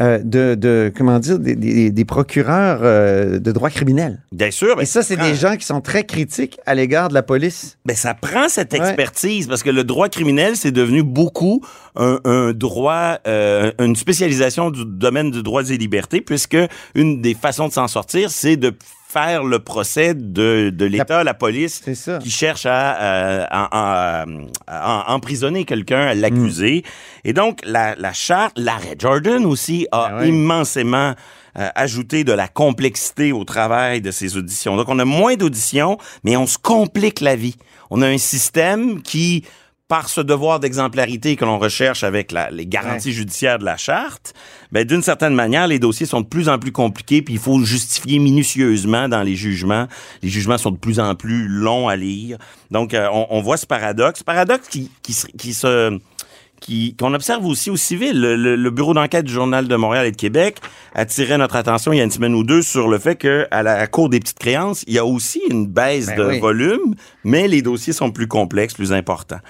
euh, 0.01 0.19
de, 0.19 0.55
de, 0.57 0.93
comment 0.97 1.19
dire, 1.19 1.39
des, 1.39 1.55
des- 1.55 1.91
des 1.91 2.05
procureurs 2.05 2.81
euh, 2.83 3.39
de 3.39 3.53
droit 3.53 3.71
criminel. 3.71 4.23
bien 4.33 4.51
sûr, 4.51 4.73
Et 4.73 4.77
mais 4.79 4.85
ça, 4.87 5.03
c'est 5.03 5.17
des 5.17 5.35
gens 5.35 5.57
qui 5.57 5.65
sont 5.65 5.81
très 5.81 6.05
critiques 6.05 6.59
à 6.67 6.75
l'égard 6.75 7.09
de 7.09 7.15
la 7.15 7.23
police. 7.23 7.79
Ben, 7.85 7.95
ça 7.95 8.15
prend 8.15 8.49
cette 8.49 8.73
Ouais. 8.73 8.81
expertise 8.81 9.47
parce 9.47 9.63
que 9.63 9.71
le 9.71 9.85
droit 9.85 10.09
criminel, 10.09 10.57
c'est 10.57 10.73
devenu 10.73 11.03
beaucoup 11.05 11.63
un, 11.97 12.19
un 12.25 12.53
droit, 12.53 13.19
euh, 13.29 13.71
une 13.79 13.95
spécialisation 13.97 14.71
du 14.71 14.85
domaine 14.85 15.31
du 15.31 15.43
droit 15.43 15.63
et 15.71 15.77
libertés, 15.77 16.21
puisque 16.21 16.57
une 16.95 17.21
des 17.21 17.35
façons 17.35 17.69
de 17.69 17.73
s'en 17.73 17.87
sortir, 17.89 18.31
c'est 18.31 18.57
de 18.57 18.75
faire 19.15 19.45
le 19.45 19.61
procès 19.61 20.13
de, 20.15 20.71
de 20.71 20.85
l'État, 20.85 21.23
la 21.25 21.35
police, 21.35 21.81
qui 22.19 22.31
cherche 22.31 22.67
à, 22.67 23.01
euh, 23.01 23.47
en- 23.51 23.69
en- 23.71 24.47
à 24.67 25.07
en- 25.11 25.15
emprisonner 25.15 25.65
quelqu'un, 25.65 26.01
à 26.09 26.15
l'accuser. 26.15 26.83
Et 27.25 27.33
donc, 27.33 27.61
la, 27.65 27.95
la 27.95 28.13
charte, 28.13 28.59
l'arrêt 28.59 28.97
Jordan 28.99 29.45
aussi 29.47 29.87
a 29.93 30.17
ouais. 30.17 30.29
immensément 30.29 31.15
euh, 31.57 31.69
ajouté 31.77 32.25
de 32.25 32.33
la 32.33 32.49
complexité 32.49 33.31
au 33.31 33.45
travail 33.45 34.01
de 34.01 34.11
ces 34.11 34.37
auditions. 34.37 34.75
Donc, 34.77 34.89
on 34.89 34.99
a 34.99 35.05
moins 35.05 35.37
d'auditions, 35.37 35.97
mais 36.25 36.37
on 36.37 36.47
se 36.47 36.59
complique 36.59 37.21
la 37.21 37.37
vie. 37.37 37.55
On 37.91 38.03
a 38.03 38.09
un 38.09 38.19
système 38.19 39.01
qui, 39.03 39.45
par 39.87 40.09
ce 40.09 40.23
devoir 40.23 40.61
d'exemplarité 40.61 41.37
que 41.37 41.45
l'on 41.45 41.59
recherche 41.59 42.05
avec 42.05 42.33
la- 42.33 42.51
les 42.51 42.67
garanties 42.67 43.13
judiciaires 43.13 43.59
de 43.59 43.65
la 43.67 43.77
charte, 43.77 44.33
ben, 44.73 44.85
d'une 44.87 45.03
certaine 45.03 45.35
manière, 45.35 45.67
les 45.67 45.79
dossiers 45.79 46.07
sont 46.07 46.23
de 46.23 46.27
plus 46.27 46.49
en 46.49 46.59
plus 46.59 46.73
compliqués, 46.73 47.21
puis 47.21 47.35
il 47.35 47.41
faut 47.41 47.61
justifier 47.63 48.19
minutieusement 48.19 49.09
dans 49.11 49.23
les 49.23 49.37
jugements. 49.37 49.87
Les 50.23 50.31
jugements 50.31 50.57
sont 50.59 50.71
de 50.71 50.79
plus 50.79 51.01
en 51.01 51.15
plus 51.15 51.47
longs 51.49 51.89
à 51.89 51.97
lire. 51.97 52.39
Donc, 52.71 52.95
euh, 52.95 53.09
on, 53.13 53.27
on 53.29 53.43
voit 53.43 53.59
ce 53.59 53.67
paradoxe. 53.67 54.23
Paradoxe 54.23 54.69
qui, 54.69 54.91
qui, 55.03 55.13
se- 55.13 55.27
qui 55.27 55.53
se 55.53 55.99
qui- 56.61 56.97
qu'on 56.99 57.13
observe 57.13 57.45
aussi 57.45 57.69
au 57.69 57.77
civil. 57.77 58.19
Le, 58.19 58.37
le- 58.37 58.57
le 58.57 58.71
bureau 58.71 58.95
d'enquête 58.95 59.27
du 59.27 59.33
Journal 59.33 59.69
de 59.69 59.77
Montréal 59.77 60.07
et 60.07 60.13
de 60.13 60.17
Québec 60.17 60.61
attirait 60.95 61.37
notre 61.37 61.57
attention 61.57 61.93
il 61.93 61.99
y 61.99 62.01
a 62.01 62.05
une 62.05 62.11
semaine 62.11 62.35
ou 62.35 62.43
deux 62.43 62.63
sur 62.63 62.89
le 62.89 62.99
fait 62.99 63.17
que 63.17 63.47
à 63.51 63.63
la 63.63 63.87
Cour 63.87 64.09
des 64.09 64.19
petites 64.19 64.39
créances, 64.39 64.83
il 64.87 64.95
y 64.95 64.99
a 64.99 65.05
aussi 65.05 65.43
une 65.51 65.67
baisse 65.67 66.07
Ben 66.07 66.17
de 66.17 66.25
oui. 66.27 66.39
volume, 66.39 66.95
mais 67.23 67.49
les 67.49 67.61
dossiers 67.61 67.93
sont 67.93 68.11
plus 68.11 68.29
complexes, 68.29 68.73
plus 68.73 68.95
importants. 68.95 69.41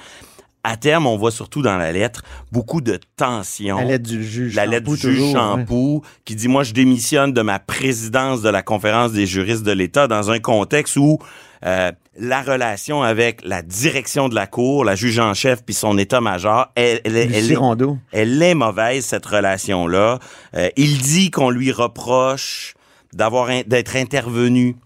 À 0.64 0.76
terme, 0.76 1.06
on 1.06 1.16
voit 1.16 1.30
surtout 1.30 1.62
dans 1.62 1.76
la 1.76 1.92
lettre 1.92 2.22
beaucoup 2.50 2.80
de 2.80 2.98
tensions. 3.16 3.76
La 3.76 3.84
lettre 3.84 4.08
du 4.08 4.24
juge. 4.24 4.54
La 4.56 4.66
lettre 4.66 4.90
du 4.90 4.96
juge 4.96 5.20
ouais. 5.20 5.32
Champoux 5.32 6.02
qui 6.24 6.34
dit, 6.34 6.48
moi, 6.48 6.62
je 6.64 6.72
démissionne 6.72 7.32
de 7.32 7.42
ma 7.42 7.58
présidence 7.58 8.42
de 8.42 8.48
la 8.48 8.62
conférence 8.62 9.12
des 9.12 9.26
juristes 9.26 9.62
de 9.62 9.72
l'État 9.72 10.08
dans 10.08 10.30
un 10.30 10.38
contexte 10.40 10.96
où 10.96 11.18
euh, 11.66 11.92
la 12.18 12.42
relation 12.42 13.02
avec 13.02 13.40
la 13.44 13.62
direction 13.62 14.28
de 14.28 14.34
la 14.34 14.46
Cour, 14.46 14.84
la 14.84 14.94
juge 14.94 15.18
en 15.18 15.32
chef 15.34 15.62
puis 15.64 15.74
son 15.74 15.96
état-major, 15.98 16.68
elle, 16.74 17.00
elle, 17.04 17.16
est- 17.16 17.30
elle 17.32 17.52
est- 17.52 17.56
Rondeau. 17.56 17.98
elle 18.12 18.42
est 18.42 18.54
mauvaise, 18.54 19.04
cette 19.04 19.24
relation-là. 19.26 20.18
Euh, 20.56 20.68
il 20.76 20.98
dit 20.98 21.30
qu'on 21.30 21.50
lui 21.50 21.72
reproche 21.72 22.74
d'avoir 23.14 23.48
d'être 23.66 23.96
intervenu 23.96 24.76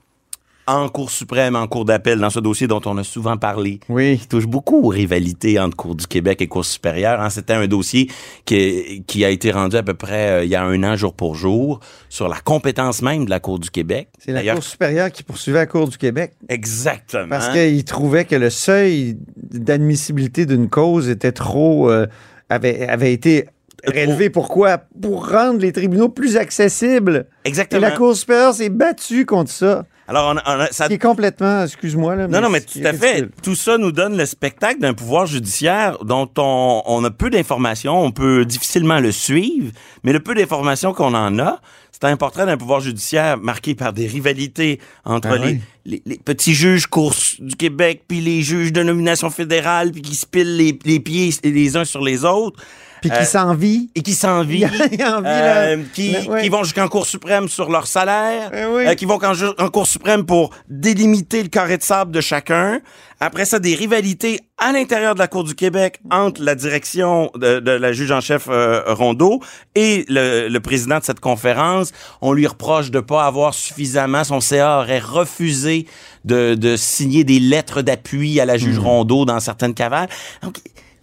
en 0.68 0.88
Cour 0.88 1.10
suprême, 1.10 1.56
en 1.56 1.66
Cour 1.66 1.84
d'appel, 1.84 2.18
dans 2.20 2.30
ce 2.30 2.40
dossier 2.40 2.66
dont 2.66 2.80
on 2.84 2.96
a 2.98 3.04
souvent 3.04 3.36
parlé 3.36 3.80
Oui. 3.88 4.18
qui 4.18 4.28
touche 4.28 4.46
beaucoup 4.46 4.82
aux 4.84 4.88
rivalités 4.88 5.58
entre 5.58 5.76
Cour 5.76 5.94
du 5.94 6.06
Québec 6.06 6.42
et 6.42 6.46
Cour 6.46 6.64
supérieure. 6.64 7.20
hein. 7.20 7.30
C'était 7.30 7.54
un 7.54 7.66
dossier 7.66 8.10
qui, 8.44 9.02
qui 9.06 9.24
a 9.24 9.30
été 9.30 9.50
rendu 9.50 9.76
à 9.76 9.82
peu 9.82 9.94
près 9.94 10.28
euh, 10.28 10.44
il 10.44 10.50
y 10.50 10.54
a 10.54 10.62
un 10.62 10.82
an, 10.84 10.94
jour 10.96 11.14
pour 11.14 11.34
jour, 11.34 11.80
sur 12.08 12.28
la 12.28 12.38
compétence 12.40 13.00
même 13.02 13.24
de 13.24 13.30
la 13.30 13.40
Cour 13.40 13.58
du 13.58 13.70
Québec. 13.70 14.08
C'est 14.18 14.32
la 14.32 14.54
Cour 14.54 14.62
supérieure 14.62 15.10
qui 15.10 15.22
poursuivait 15.22 15.58
la 15.58 15.66
Cour 15.66 15.88
du 15.88 15.96
Québec 15.98 16.32
Exactement. 16.48 17.28
parce 17.30 17.48
qu'il 17.48 17.82
trouvait 17.84 18.24
que 18.26 18.36
le 18.36 18.50
seuil 18.50 19.16
d'admissibilité 19.36 20.46
d'une 20.46 20.68
cause 20.68 21.08
était 21.08 21.32
trop. 21.32 21.90
euh, 21.90 22.06
avait, 22.50 22.88
avait 22.88 23.12
été 23.12 23.44
relevé. 23.86 24.30
Pourquoi? 24.30 24.78
Pour 25.00 25.28
rendre 25.30 25.60
les 25.60 25.72
tribunaux 25.72 26.08
plus 26.08 26.36
accessibles. 26.36 27.26
Et 27.44 27.48
Exactement. 27.48 27.80
la 27.82 27.90
Cour 27.92 28.16
supérieure 28.16 28.54
s'est 28.54 28.68
battue 28.70 29.26
contre 29.26 29.50
ça. 29.50 29.84
Alors, 30.10 30.34
on 30.34 30.66
ça 30.70 30.86
est 30.86 30.96
complètement, 30.98 31.64
excuse-moi, 31.64 32.16
là. 32.16 32.28
Non, 32.28 32.40
non, 32.40 32.48
mais 32.48 32.62
tout 32.62 32.78
à 32.82 32.94
fait. 32.94 33.28
Tout 33.42 33.54
ça 33.54 33.76
nous 33.76 33.92
donne 33.92 34.16
le 34.16 34.24
spectacle 34.24 34.80
d'un 34.80 34.94
pouvoir 34.94 35.26
judiciaire 35.26 35.98
dont 36.02 36.30
on, 36.38 36.82
on 36.86 37.04
a 37.04 37.10
peu 37.10 37.28
d'informations, 37.28 38.02
on 38.02 38.10
peut 38.10 38.46
difficilement 38.46 39.00
le 39.00 39.12
suivre, 39.12 39.70
mais 40.04 40.14
le 40.14 40.20
peu 40.20 40.34
d'informations 40.34 40.94
qu'on 40.94 41.12
en 41.12 41.38
a, 41.38 41.60
c'est 41.92 42.04
un 42.04 42.16
portrait 42.16 42.46
d'un 42.46 42.56
pouvoir 42.56 42.80
judiciaire 42.80 43.36
marqué 43.36 43.74
par 43.74 43.92
des 43.92 44.06
rivalités 44.06 44.80
entre 45.04 45.28
Ah 45.32 45.36
les, 45.36 45.52
oui. 45.52 45.60
les, 45.84 46.02
les 46.06 46.16
petits 46.16 46.54
juges 46.54 46.86
cours 46.86 47.14
du 47.40 47.56
Québec 47.56 48.04
puis 48.08 48.22
les 48.22 48.40
juges 48.40 48.72
de 48.72 48.82
nomination 48.82 49.28
fédérale 49.28 49.90
puis 49.92 50.00
qui 50.00 50.14
se 50.14 50.24
pilent 50.24 50.56
les, 50.56 50.78
les 50.86 51.00
pieds 51.00 51.34
les 51.44 51.76
uns 51.76 51.84
sur 51.84 52.02
les 52.02 52.24
autres 52.24 52.62
Puis 53.00 53.10
qui 53.10 53.16
Euh, 53.16 53.24
s'envie. 53.24 53.90
et 53.94 54.02
qui 54.02 54.12
s'envient, 54.14 54.68
euh, 55.24 55.82
qui, 55.94 56.12
Le- 56.12 56.28
ouais. 56.30 56.42
qui 56.42 56.48
vont 56.48 56.64
jusqu'en 56.64 56.88
Cour 56.88 57.06
suprême 57.06 57.48
sur 57.48 57.70
leur 57.70 57.86
salaire, 57.86 58.50
Eh 58.52 58.64
oui. 58.66 58.86
euh, 58.86 58.94
qui 58.94 59.04
vont 59.04 59.18
en, 59.22 59.68
Cour 59.70 59.86
suprême 59.86 60.24
pour 60.26 60.50
délimiter 60.68 61.42
le 61.42 61.48
carré 61.48 61.76
de 61.78 61.82
sable 61.82 62.10
de 62.12 62.20
chacun. 62.20 62.80
Après 63.20 63.44
ça, 63.44 63.58
des 63.58 63.74
rivalités 63.74 64.40
à 64.58 64.70
l'intérieur 64.72 65.14
de 65.14 65.18
la 65.18 65.26
Cour 65.26 65.42
du 65.42 65.54
Québec 65.56 65.98
entre 66.10 66.40
la 66.42 66.54
direction 66.54 67.30
de, 67.34 67.58
de 67.58 67.70
la 67.72 67.92
juge 67.92 68.12
en 68.12 68.20
chef 68.20 68.46
euh, 68.48 68.82
Rondeau 68.94 69.40
et 69.74 70.04
le, 70.08 70.48
le 70.48 70.60
président 70.60 70.98
de 71.00 71.04
cette 71.04 71.18
conférence. 71.20 71.92
On 72.20 72.32
lui 72.32 72.46
reproche 72.46 72.90
de 72.92 73.00
pas 73.00 73.24
avoir 73.26 73.54
suffisamment, 73.54 74.22
son 74.22 74.40
CA 74.40 74.78
aurait 74.80 75.00
refusé 75.00 75.86
de, 76.24 76.54
de 76.54 76.76
signer 76.76 77.24
des 77.24 77.40
lettres 77.40 77.82
d'appui 77.82 78.38
à 78.40 78.44
la 78.44 78.56
juge 78.56 78.78
Rondeau 78.78 79.24
dans 79.24 79.40
certaines 79.40 79.74
cavales. 79.74 80.08
Donc, 80.42 80.58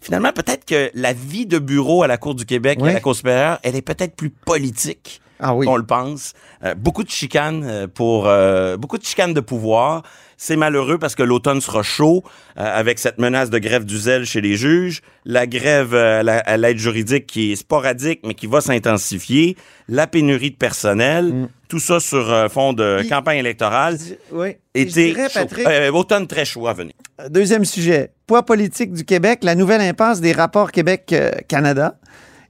Finalement, 0.05 0.31
peut-être 0.31 0.65
que 0.65 0.91
la 0.93 1.13
vie 1.13 1.47
de 1.47 1.57
bureau 1.57 2.03
à 2.03 2.07
la 2.07 2.17
Cour 2.17 2.35
du 2.35 2.45
Québec 2.45 2.77
et 2.79 2.89
à 2.89 2.93
la 2.93 3.00
Cour 3.00 3.15
supérieure, 3.15 3.57
elle 3.63 3.75
est 3.75 3.81
peut-être 3.81 4.15
plus 4.15 4.29
politique 4.29 5.19
Ah 5.39 5.55
oui. 5.55 5.65
qu'on 5.65 5.77
le 5.77 5.85
pense. 5.85 6.33
Euh, 6.63 6.75
beaucoup 6.75 7.03
de 7.03 7.09
chicanes 7.09 7.63
euh, 7.65 7.88
pour 7.88 8.27
euh, 8.27 8.77
beaucoup 8.77 9.00
de 9.00 9.03
chicanes 9.03 9.33
de 9.33 9.39
pouvoir. 9.41 10.03
C'est 10.38 10.57
malheureux 10.57 11.00
parce 11.00 11.15
que 11.15 11.24
l'automne 11.24 11.59
sera 11.59 11.81
chaud 11.81 12.24
euh, 12.59 12.62
avec 12.63 13.00
cette 13.00 13.17
menace 13.17 13.50
de 13.50 13.57
grève 13.57 13.83
du 13.85 13.97
zèle 13.97 14.25
chez 14.25 14.41
les 14.41 14.57
juges, 14.57 15.01
la 15.25 15.47
grève 15.47 15.95
à 15.95 16.21
la- 16.24 16.38
à 16.39 16.57
l'aide 16.57 16.77
juridique 16.77 17.25
qui 17.25 17.53
est 17.53 17.55
sporadique 17.55 18.19
mais 18.24 18.33
qui 18.35 18.45
va 18.45 18.62
s'intensifier, 18.62 19.55
la 19.88 20.05
pénurie 20.07 20.51
de 20.51 20.55
personnel, 20.57 21.47
tout 21.67 21.79
ça 21.79 22.00
sur 22.00 22.47
fond 22.51 22.74
de 22.74 22.97
Mm. 22.97 23.00
Puis- 23.00 23.09
campagne 23.09 23.38
électorale. 23.39 23.97
Oui. 24.31 24.57
Je 24.75 24.83
dirais. 24.83 25.29
Patrick, 25.33 25.65
automne 25.93 26.27
très 26.27 26.45
chaud 26.45 26.67
à 26.67 26.74
venir. 26.74 26.93
Deuxième 27.29 27.63
sujet, 27.63 28.12
poids 28.27 28.43
politique 28.43 28.91
du 28.91 29.05
Québec, 29.05 29.39
la 29.43 29.55
nouvelle 29.55 29.79
impasse 29.79 30.19
des 30.19 30.34
rapports 30.34 30.74
Québec-Canada. 30.74 31.98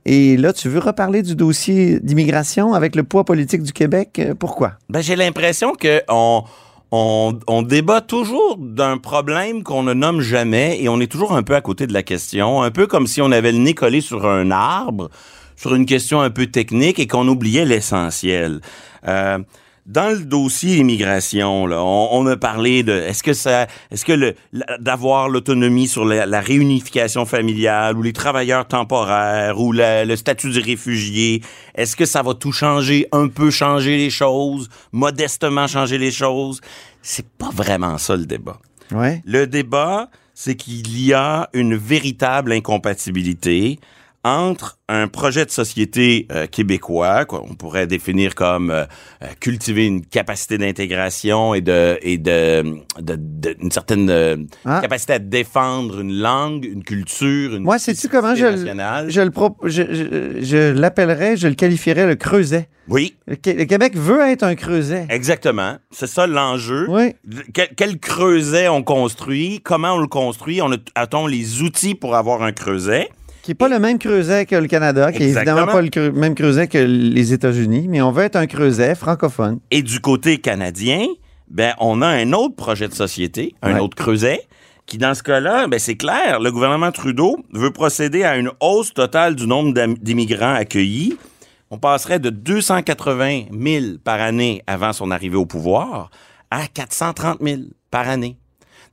Et 0.05 0.37
là, 0.37 0.53
tu 0.53 0.69
veux 0.69 0.79
reparler 0.79 1.21
du 1.21 1.35
dossier 1.35 1.99
d'immigration 1.99 2.73
avec 2.73 2.95
le 2.95 3.03
poids 3.03 3.25
politique 3.25 3.61
du 3.61 3.73
Québec. 3.73 4.17
Euh, 4.17 4.33
Pourquoi? 4.33 4.73
Ben, 4.89 5.01
j'ai 5.01 5.15
l'impression 5.15 5.73
que 5.73 6.01
on, 6.09 6.43
on, 6.91 7.37
on 7.47 7.61
débat 7.61 8.01
toujours 8.01 8.57
d'un 8.57 8.97
problème 8.97 9.61
qu'on 9.61 9.83
ne 9.83 9.93
nomme 9.93 10.21
jamais 10.21 10.81
et 10.81 10.89
on 10.89 10.99
est 10.99 11.11
toujours 11.11 11.35
un 11.35 11.43
peu 11.43 11.53
à 11.53 11.61
côté 11.61 11.85
de 11.85 11.93
la 11.93 12.01
question, 12.01 12.63
un 12.63 12.71
peu 12.71 12.87
comme 12.87 13.05
si 13.05 13.21
on 13.21 13.31
avait 13.31 13.51
le 13.51 13.59
nez 13.59 13.75
collé 13.75 14.01
sur 14.01 14.27
un 14.27 14.49
arbre, 14.49 15.09
sur 15.55 15.75
une 15.75 15.85
question 15.85 16.21
un 16.21 16.31
peu 16.31 16.47
technique 16.47 16.97
et 16.97 17.05
qu'on 17.05 17.27
oubliait 17.27 17.65
l'essentiel. 17.65 18.61
Euh, 19.07 19.37
dans 19.85 20.09
le 20.09 20.19
dossier 20.25 20.77
immigration, 20.77 21.67
là, 21.67 21.83
on, 21.83 22.09
on 22.11 22.25
a 22.27 22.35
parlé 22.37 22.81
de 22.81 22.91
est-ce 22.91 23.21
que 23.21 23.33
ça, 23.33 23.67
est-ce 23.91 24.03
que 24.03 24.35
d'avoir 24.79 25.29
l'autonomie 25.29 25.87
sur 25.87 26.05
la, 26.05 26.25
la 26.25 26.41
réunification 26.41 27.25
familiale 27.25 27.95
ou 27.97 28.01
les 28.01 28.13
travailleurs 28.13 28.67
temporaires 28.67 29.59
ou 29.59 29.71
la- 29.71 30.03
le 30.05 30.15
statut 30.15 30.49
du 30.49 30.59
réfugié, 30.59 31.41
est-ce 31.75 31.95
que 31.95 32.05
ça 32.05 32.23
va 32.23 32.33
tout 32.33 32.51
changer, 32.51 33.07
un 33.11 33.27
peu 33.27 33.51
changer 33.51 33.97
les 33.97 34.09
choses, 34.09 34.69
modestement 34.91 35.67
changer 35.67 35.97
les 35.99 36.11
choses? 36.11 36.61
C'est 37.03 37.27
pas 37.37 37.51
vraiment 37.53 37.99
ça 37.99 38.15
le 38.15 38.25
débat. 38.25 38.57
Ouais. 38.91 39.21
Le 39.25 39.45
débat, 39.45 40.09
c'est 40.33 40.55
qu'il 40.55 40.99
y 40.99 41.13
a 41.13 41.47
une 41.53 41.75
véritable 41.75 42.51
incompatibilité 42.51 43.79
entre 44.25 44.79
un 44.89 45.07
projet 45.07 45.45
de 45.45 45.51
société 45.51 46.27
euh, 46.31 46.47
québécois, 46.47 47.25
qu'on 47.25 47.53
pourrait 47.53 47.85
définir 47.85 48.33
comme 48.33 48.71
euh, 48.71 48.85
euh, 49.21 49.27
cultiver 49.39 49.85
une 49.85 50.03
capacité 50.03 50.57
d'intégration 50.57 51.53
et 51.53 51.61
de 51.61 51.99
et 52.01 52.17
de, 52.17 52.63
de- 52.99 53.17
de- 53.19 53.55
une 53.61 53.69
certaine 53.69 54.09
euh, 54.09 54.35
Ah. 54.65 54.79
capacité 54.81 55.13
à 55.13 55.19
défendre 55.19 55.99
une 55.99 56.13
langue, 56.17 56.65
une 56.65 56.83
culture, 56.83 57.55
une 57.55 57.61
Moi, 57.63 57.77
sais-tu 57.77 58.09
comment 58.09 58.33
je, 58.33 58.47
je 59.09 59.21
le 59.21 59.29
pro- 59.29 59.55
je, 59.63 59.83
je- 59.93 60.43
je 60.43 60.71
l'appellerais, 60.71 61.37
je 61.37 61.47
le 61.47 61.53
qualifierais 61.53 62.07
le 62.07 62.15
creuset. 62.15 62.67
Oui, 62.87 63.15
Le, 63.27 63.35
Qué- 63.35 63.53
le 63.53 63.65
Québec 63.65 63.95
veut 63.95 64.21
être 64.21 64.43
un 64.43 64.55
creuset. 64.55 65.05
exactement. 65.09 65.77
C'est 65.91 66.07
ça 66.07 66.25
l'enjeu. 66.25 66.87
Oui. 66.89 67.13
Quel, 67.53 67.69
quel 67.75 67.99
creuset 67.99 68.69
on 68.69 68.81
construit, 68.81 69.59
comment 69.63 69.93
on 69.93 69.99
le 69.99 70.07
construit, 70.07 70.61
on 70.63 70.71
a, 70.71 70.77
a-t-on 70.95 71.27
les 71.27 71.61
outils 71.61 71.93
pour 71.95 72.15
avoir 72.15 72.41
un 72.41 72.51
creuset? 72.53 73.07
Qui 73.45 73.51
n'est 73.51 73.55
pas 73.55 73.69
le 73.69 73.77
même 73.77 73.99
creuset 73.99 74.47
que 74.47 74.55
le 74.55 74.65
Canada, 74.65 75.11
qui 75.11 75.21
est 75.21 75.27
Exactement. 75.27 75.57
évidemment 75.67 75.71
pas 75.91 75.99
le 76.01 76.11
même 76.13 76.33
creuset 76.33 76.67
que 76.67 76.79
les 76.79 77.31
États-Unis, 77.31 77.85
mais 77.87 78.01
on 78.01 78.11
veut 78.11 78.23
être 78.23 78.37
un 78.37 78.47
creuset 78.47 78.95
francophone. 78.95 79.59
Et 79.69 79.83
du 79.83 79.99
côté 79.99 80.39
canadien, 80.39 81.05
ben, 81.47 81.75
on 81.79 82.01
a 82.01 82.07
un 82.07 82.33
autre 82.33 82.55
projet 82.55 82.87
de 82.87 82.95
société, 82.95 83.53
un 83.61 83.75
Ouais. 83.75 83.79
autre 83.81 83.95
creuset, 83.95 84.41
qui 84.87 84.97
dans 84.97 85.13
ce 85.13 85.21
cas-là, 85.21 85.67
ben, 85.67 85.77
c'est 85.77 85.95
clair, 85.95 86.39
le 86.39 86.51
gouvernement 86.51 86.91
Trudeau 86.91 87.37
veut 87.53 87.69
procéder 87.69 88.23
à 88.23 88.35
une 88.37 88.49
hausse 88.61 88.95
totale 88.95 89.35
du 89.35 89.45
nombre 89.45 89.75
d'immigrants 90.01 90.55
accueillis. 90.55 91.15
On 91.69 91.77
passerait 91.77 92.17
de 92.17 92.31
280 92.31 93.43
000 93.51 93.85
par 94.03 94.21
année 94.21 94.63
avant 94.65 94.91
son 94.91 95.11
arrivée 95.11 95.37
au 95.37 95.45
pouvoir 95.45 96.09
à 96.49 96.65
430 96.73 97.37
000 97.43 97.61
par 97.91 98.09
année. 98.09 98.37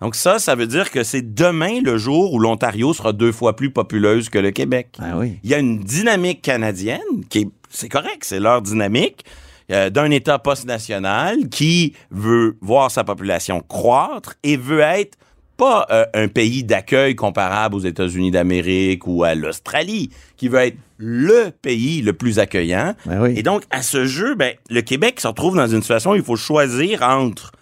Donc 0.03 0.17
ça, 0.17 0.41
ça 0.41 0.57
veut 0.57 0.67
dire 0.67 0.91
que 0.91 1.05
c'est 1.05 1.33
demain 1.33 1.81
le 1.81 1.97
jour 1.97 2.35
où 2.35 2.41
l'Ontario 2.41 2.93
sera 2.93 3.13
deux 3.13 3.31
fois 3.31 3.55
plus 3.55 3.71
populeuse 3.71 4.31
que 4.31 4.39
le 4.41 4.51
Québec. 4.51 4.97
Ah 4.99 5.17
oui. 5.17 5.39
Il 5.45 5.51
y 5.51 5.55
a 5.55 5.59
une 5.59 5.79
dynamique 5.79 6.43
canadienne 6.43 6.99
qui 7.31 7.39
est, 7.43 7.49
c'est 7.71 7.89
correct, 7.89 8.23
c'est 8.23 8.41
leur 8.41 8.63
dynamique 8.63 9.25
euh, 9.71 9.91
d'un 9.91 10.11
État 10.11 10.41
post-national 10.41 11.49
qui 11.51 11.93
veut 12.11 12.57
voir 12.61 12.91
sa 12.91 13.05
population 13.05 13.61
croître 13.61 14.35
et 14.43 14.57
veut 14.57 14.81
être 14.81 15.17
pas 15.57 15.87
euh, 15.93 16.05
un 16.15 16.27
pays 16.27 16.65
d'accueil 16.65 17.15
comparable 17.15 17.77
aux 17.77 17.81
États-Unis 17.81 18.33
d'Amérique 18.33 19.07
ou 19.07 19.23
à 19.23 19.37
l'Australie, 19.37 20.11
qui 20.37 20.49
veut 20.49 20.59
être 20.59 20.79
le 20.97 21.51
pays 21.63 22.03
le 22.03 22.13
plus 22.13 22.41
accueillant. 22.41 22.97
Ben 23.07 23.23
oui. 23.23 23.35
Et 23.37 23.45
donc, 23.45 23.63
à 23.71 23.83
ce 23.83 24.05
jeu, 24.05 24.35
ben, 24.35 24.55
le 24.69 24.81
Québec 24.81 25.21
se 25.21 25.29
retrouve 25.29 25.55
dans 25.55 25.69
une 25.69 25.81
situation 25.81 26.11
où 26.11 26.17
il 26.17 26.25
faut 26.25 26.35
choisir 26.35 27.03
entre 27.03 27.53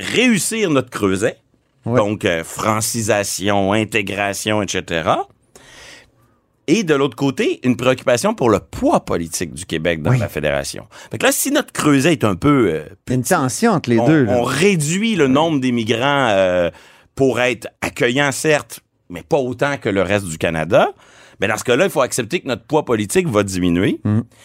réussir 0.00 0.70
notre 0.70 0.90
creuset, 0.90 1.36
Ouais. 1.84 1.98
donc 1.98 2.24
euh, 2.24 2.42
francisation, 2.42 3.72
intégration, 3.72 4.60
etc. 4.62 5.08
Et 6.68 6.82
de 6.82 6.94
l'autre 6.96 7.14
côté, 7.14 7.60
une 7.62 7.76
préoccupation 7.76 8.34
pour 8.34 8.50
le 8.50 8.58
poids 8.58 9.04
politique 9.04 9.54
du 9.54 9.64
Québec 9.66 10.02
dans 10.02 10.10
Oui. 10.10 10.18
la 10.18 10.28
fédération. 10.28 10.88
Fait 11.12 11.18
que 11.18 11.24
là, 11.26 11.30
si 11.30 11.52
notre 11.52 11.72
creuset 11.72 12.10
est 12.12 12.24
un 12.24 12.34
peu... 12.34 12.68
euh, 12.72 12.84
une 13.08 13.22
tension 13.22 13.70
entre 13.70 13.88
les 13.90 14.00
on, 14.00 14.06
deux. 14.08 14.24
là. 14.24 14.32
on 14.32 14.42
réduit 14.42 15.14
le 15.14 15.28
nombre 15.28 15.60
d'immigrants 15.60 16.28
euh, 16.30 16.70
pour 17.14 17.38
être 17.40 17.68
accueillants, 17.82 18.32
certes, 18.32 18.80
mais 19.10 19.22
pas 19.22 19.36
autant 19.38 19.76
que 19.76 19.88
le 19.88 20.02
reste 20.02 20.26
du 20.26 20.38
Canada, 20.38 20.88
Mais 21.40 21.48
dans 21.48 21.56
ce 21.56 21.64
cas-là, 21.64 21.84
il 21.84 21.90
faut 21.90 22.00
accepter 22.00 22.40
que 22.40 22.48
notre 22.48 22.64
poids 22.64 22.84
politique 22.84 23.28
va 23.28 23.42
diminuer. 23.42 24.00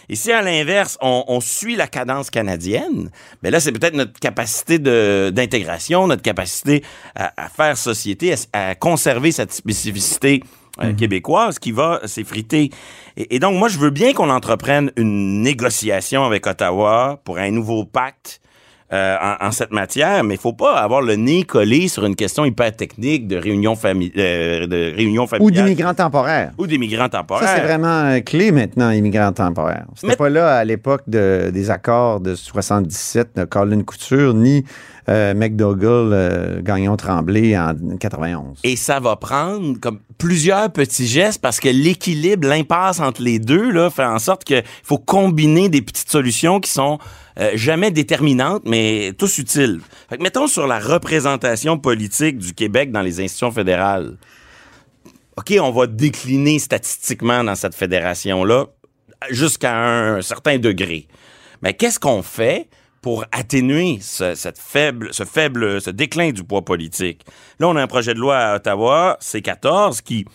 Et 0.10 0.16
si 0.16 0.32
à 0.32 0.42
l'inverse, 0.42 0.98
on, 1.02 1.24
on 1.28 1.40
suit 1.40 1.76
la 1.76 1.88
cadence 1.88 2.30
canadienne, 2.30 3.10
ben 3.42 3.52
là, 3.52 3.60
c'est 3.60 3.72
peut-être 3.72 3.94
notre 3.96 4.20
capacité 4.20 4.80
d'intégration, 4.80 6.08
notre 6.08 6.22
capacité 6.22 6.84
à, 7.16 7.32
à 7.46 7.50
faire 7.50 7.78
société, 7.78 8.34
à, 8.34 8.70
à 8.70 8.76
conserver 8.76 9.32
cette 9.32 9.54
spécificité 9.54 10.44
euh, 10.82 10.94
québécoise 10.94 11.60
qui 11.60 11.72
va 11.72 12.02
s'effriter. 12.06 12.72
Et, 13.18 13.36
et 13.36 13.40
donc, 13.40 13.56
moi, 13.56 13.70
je 13.70 13.78
veux 13.78 13.90
bien 13.90 14.14
qu'on 14.14 14.30
entreprenne 14.30 14.92
une 14.98 15.42
négociation 15.42 16.24
avec 16.26 16.46
Ottawa 16.48 17.22
pour 17.24 17.38
un 17.38 17.52
nouveau 17.52 17.86
pacte 17.86 18.42
euh, 18.94 19.16
en, 19.22 19.48
en 19.48 19.52
cette 19.52 19.72
matière, 19.72 20.24
mais 20.24 20.36
il 20.36 20.40
faut 20.40 20.54
pas 20.54 20.76
avoir 20.80 21.02
le 21.02 21.16
nez 21.16 21.44
collé 21.44 21.88
sur 21.88 22.06
une 22.06 22.16
question 22.16 22.44
hyper 22.46 22.76
technique 22.76 23.28
de 23.28 23.38
réunion, 23.38 23.76
euh, 23.86 24.68
de 24.68 24.94
réunion 24.96 25.24
Ou 25.24 25.28
familiale. 25.28 25.64
d'immigrants 25.66 25.94
temporaires. 25.94 26.52
Ou 26.58 26.68
des 26.68 26.78
migrants 26.78 27.08
temporaires. 27.10 27.48
Ça, 27.48 27.56
c'est 27.56 27.62
vraiment 27.64 27.88
euh, 28.06 28.20
clé 28.20 28.52
maintenant, 28.52 28.92
immigrants 28.92 29.32
temporaires. 29.32 29.86
C'était 29.96 30.08
Mais- 30.08 30.16
pas 30.18 30.30
là 30.30 30.58
à 30.58 30.66
l'époque 30.66 31.04
de- 31.08 31.52
des 31.54 31.70
accords 31.70 32.20
de 32.20 32.36
77 32.36 33.30
de 33.38 33.44
Colin 33.46 33.82
Couture, 33.84 34.34
ni 34.34 34.64
McDougall, 35.34 36.12
euh, 36.14 36.62
Gagnon 36.62 36.96
Tremblay 36.96 37.58
en 37.58 37.74
91. 38.00 38.60
Et 38.64 38.76
ça 38.76 39.00
va 39.00 39.16
prendre 39.16 39.78
comme 39.80 40.00
plusieurs 40.18 40.72
petits 40.72 41.08
gestes 41.08 41.42
parce 41.42 41.60
que 41.60 41.70
l'équilibre, 41.70 42.48
l'impasse 42.48 43.00
entre 43.00 43.22
les 43.22 43.40
deux, 43.40 43.72
là, 43.72 43.90
fait 43.90 44.06
en 44.06 44.20
sorte 44.20 44.44
qu'il 44.44 44.64
faut 44.84 44.98
combiner 45.00 45.70
des 45.70 45.82
petites 45.82 46.10
solutions 46.10 46.60
qui 46.60 46.72
sont 46.72 47.00
euh, 47.40 47.52
jamais 47.56 47.92
déterminantes, 47.92 48.64
mais 48.66 49.14
tous 49.18 49.38
utiles. 49.38 49.80
Fait 50.10 50.18
que 50.18 50.24
mettons 50.24 50.48
sur 50.48 50.68
la 50.68 50.80
représentation 50.80 51.78
politique 51.78 52.38
du 52.38 52.54
Québec 52.54 52.92
dans 52.92 53.02
les 53.02 53.20
institutions 53.20 53.52
fédérales. 53.52 54.18
OK, 55.38 55.54
on 55.62 55.72
va 55.72 55.88
décliner 55.88 56.60
statistiquement 56.60 57.44
dans 57.44 57.56
cette 57.56 57.76
fédération-là 57.76 58.68
jusqu'à 59.30 59.78
un 59.78 60.22
certain 60.22 60.58
degré. 60.58 61.08
Mais 61.62 61.74
qu'est-ce 61.74 62.00
qu'on 62.00 62.22
fait 62.22 62.68
pour 63.02 63.26
atténuer 63.32 64.00
ce, 64.02 64.34
faible, 64.56 65.14
ce 65.14 65.24
faible, 65.24 65.82
ce 65.82 65.90
déclin 65.90 66.32
du 66.32 66.44
poids 66.44 66.66
politique? 66.66 67.24
Là, 67.60 67.70
on 67.70 67.76
a 67.76 67.82
un 67.82 67.88
projet 67.88 68.14
de 68.14 68.20
loi 68.20 68.38
à 68.38 68.56
Ottawa, 68.58 69.18
C14, 69.22 70.02
qui 70.02 70.26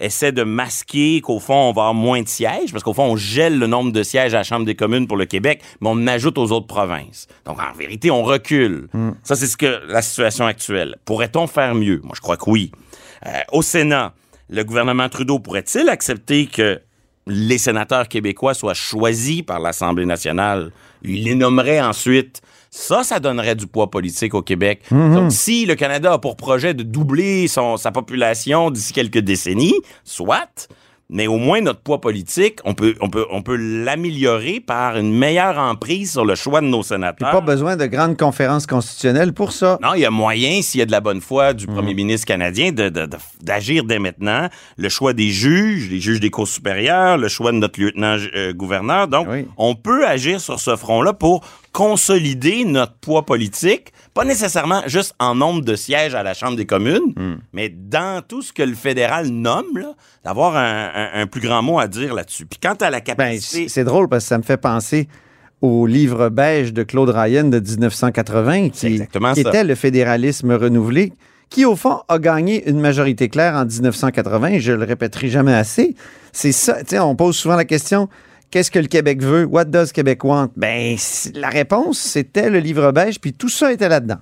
essaie 0.00 0.32
de 0.32 0.42
masquer 0.42 1.20
qu'au 1.20 1.40
fond, 1.40 1.54
on 1.54 1.72
va 1.72 1.82
avoir 1.82 1.94
moins 1.94 2.22
de 2.22 2.28
sièges, 2.28 2.72
parce 2.72 2.82
qu'au 2.82 2.94
fond, 2.94 3.04
on 3.04 3.16
gèle 3.16 3.58
le 3.58 3.66
nombre 3.66 3.92
de 3.92 4.02
sièges 4.02 4.34
à 4.34 4.38
la 4.38 4.44
Chambre 4.44 4.64
des 4.64 4.74
communes 4.74 5.06
pour 5.06 5.16
le 5.16 5.24
Québec, 5.26 5.62
mais 5.80 5.88
on 5.90 6.06
ajoute 6.06 6.38
aux 6.38 6.52
autres 6.52 6.66
provinces. 6.66 7.26
Donc, 7.44 7.58
en 7.60 7.76
vérité, 7.76 8.10
on 8.10 8.22
recule. 8.22 8.88
Ça, 9.22 9.36
c'est 9.36 9.46
ce 9.46 9.56
que 9.56 9.80
la 9.88 10.02
situation 10.02 10.46
actuelle. 10.46 10.96
Pourrait-on 11.04 11.46
faire 11.46 11.74
mieux? 11.74 12.00
Moi, 12.02 12.12
je 12.14 12.20
crois 12.20 12.36
que 12.36 12.48
oui. 12.48 12.72
Euh, 13.26 13.30
au 13.52 13.62
Sénat, 13.62 14.14
le 14.48 14.64
gouvernement 14.64 15.08
Trudeau 15.08 15.38
pourrait-il 15.38 15.88
accepter 15.88 16.46
que 16.46 16.80
les 17.26 17.58
sénateurs 17.58 18.08
québécois 18.08 18.54
soient 18.54 18.74
choisis 18.74 19.42
par 19.42 19.60
l'Assemblée 19.60 20.06
nationale? 20.06 20.70
Il 21.02 21.24
les 21.24 21.34
nommerait 21.34 21.80
ensuite. 21.80 22.40
Ça, 22.70 23.02
ça 23.02 23.20
donnerait 23.20 23.54
du 23.54 23.66
poids 23.66 23.90
politique 23.90 24.34
au 24.34 24.42
Québec. 24.42 24.82
Donc, 24.90 25.32
si 25.32 25.66
le 25.66 25.74
Canada 25.74 26.12
a 26.12 26.18
pour 26.18 26.36
projet 26.36 26.74
de 26.74 26.82
doubler 26.82 27.48
son, 27.48 27.76
sa 27.76 27.90
population 27.92 28.70
d'ici 28.70 28.92
quelques 28.92 29.18
décennies, 29.18 29.74
soit, 30.04 30.68
mais 31.10 31.26
au 31.26 31.38
moins 31.38 31.60
notre 31.62 31.80
poids 31.80 32.00
politique, 32.00 32.58
on 32.64 32.74
peut, 32.74 32.94
on 33.00 33.08
peut, 33.08 33.24
on 33.30 33.40
peut 33.42 33.56
l'améliorer 33.56 34.60
par 34.60 34.96
une 34.98 35.12
meilleure 35.16 35.56
emprise 35.58 36.12
sur 36.12 36.24
le 36.24 36.34
choix 36.34 36.60
de 36.60 36.66
nos 36.66 36.80
Puis 36.80 36.88
sénateurs. 36.88 37.30
pas 37.30 37.40
besoin 37.40 37.76
de 37.76 37.86
grandes 37.86 38.16
conférences 38.18 38.66
constitutionnelles 38.66 39.32
pour 39.32 39.52
ça. 39.52 39.78
Non, 39.82 39.94
il 39.94 40.00
y 40.00 40.04
a 40.04 40.10
moyen, 40.10 40.60
s'il 40.60 40.80
y 40.80 40.82
a 40.82 40.86
de 40.86 40.90
la 40.92 41.00
bonne 41.00 41.20
foi 41.22 41.54
du 41.54 41.66
premier 41.66 41.94
ministre 41.94 42.26
canadien, 42.26 42.72
de- 42.72 42.88
de- 42.90 43.06
de- 43.06 43.16
d'agir 43.42 43.84
dès 43.84 43.98
maintenant. 43.98 44.48
Le 44.76 44.88
choix 44.90 45.12
des 45.14 45.30
juges, 45.30 45.88
les 45.90 46.00
juges 46.00 46.20
des 46.20 46.30
cours 46.30 46.48
supérieures, 46.48 47.16
le 47.16 47.28
choix 47.28 47.52
de 47.52 47.56
notre 47.56 47.80
lieutenant-gouverneur. 47.80 49.08
Donc, 49.08 49.28
Oui. 49.30 49.46
on 49.56 49.74
peut 49.74 50.06
agir 50.06 50.40
sur 50.40 50.60
ce 50.60 50.76
front-là 50.76 51.12
pour 51.14 51.42
consolider 51.72 52.64
notre 52.64 52.94
poids 52.94 53.24
politique, 53.24 53.92
pas 54.18 54.24
nécessairement 54.24 54.82
juste 54.86 55.14
en 55.18 55.34
nombre 55.34 55.62
de 55.62 55.76
sièges 55.76 56.14
à 56.14 56.22
la 56.22 56.34
Chambre 56.34 56.56
des 56.56 56.66
communes, 56.66 57.14
mais 57.52 57.68
dans 57.68 58.20
tout 58.26 58.42
ce 58.42 58.52
que 58.52 58.62
le 58.62 58.74
fédéral 58.74 59.28
nomme, 59.28 59.66
d'avoir 60.24 60.56
un, 60.56 60.90
un- 60.94 61.20
un 61.22 61.26
plus 61.26 61.40
grand 61.40 61.62
mot 61.62 61.78
à 61.78 61.86
dire 61.86 62.14
là-dessus. 62.14 62.44
Puis 62.46 62.58
quant 62.60 62.74
à 62.80 62.90
la 62.90 62.98
Ben, 62.98 63.04
capacité... 63.04 63.62
c'est 63.64 63.68
c'est 63.68 63.84
drôle 63.84 64.08
parce 64.08 64.24
que 64.24 64.28
ça 64.28 64.38
me 64.38 64.42
fait 64.42 64.56
penser 64.56 65.08
au 65.60 65.86
livre 65.86 66.28
beige 66.28 66.72
de 66.72 66.82
Claude 66.82 67.10
Ryan 67.10 67.44
de 67.44 67.58
1980 67.60 68.68
C'est 68.72 68.88
qui, 68.90 69.02
qui 69.34 69.40
était 69.40 69.64
le 69.64 69.74
fédéralisme 69.74 70.52
renouvelé 70.52 71.12
qui, 71.50 71.64
au 71.64 71.76
fond, 71.76 72.00
a 72.08 72.18
gagné 72.18 72.68
une 72.68 72.78
majorité 72.80 73.28
claire 73.28 73.54
en 73.54 73.64
1980. 73.64 74.48
Et 74.48 74.60
je 74.60 74.72
le 74.72 74.84
répéterai 74.84 75.28
jamais 75.28 75.54
assez. 75.54 75.94
C'est 76.32 76.52
ça. 76.52 76.80
Tu 76.80 76.88
sais, 76.90 76.98
on 76.98 77.16
pose 77.16 77.36
souvent 77.36 77.56
la 77.56 77.64
question 77.64 78.08
qu'est-ce 78.50 78.70
que 78.70 78.78
le 78.78 78.86
Québec 78.86 79.22
veut? 79.22 79.44
What 79.44 79.66
does 79.66 79.92
Québec 79.92 80.24
want? 80.24 80.50
Ben, 80.56 80.96
la 81.34 81.48
réponse, 81.48 81.98
c'était 81.98 82.50
le 82.50 82.58
livre 82.58 82.92
beige, 82.92 83.20
puis 83.20 83.32
tout 83.32 83.48
ça 83.48 83.72
était 83.72 83.88
là-dedans. 83.88 84.18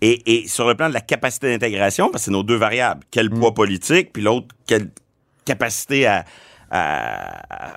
Et, 0.00 0.22
et 0.26 0.48
sur 0.48 0.66
le 0.66 0.74
plan 0.74 0.88
de 0.88 0.94
la 0.94 1.00
capacité 1.00 1.50
d'intégration, 1.50 2.10
parce 2.10 2.22
que 2.22 2.24
c'est 2.26 2.30
nos 2.32 2.42
deux 2.42 2.56
variables, 2.56 3.02
quel 3.10 3.30
poids 3.30 3.54
politique, 3.54 4.12
puis 4.12 4.22
l'autre, 4.22 4.48
quelle 4.66 4.90
capacité 5.44 6.06
à, 6.06 6.24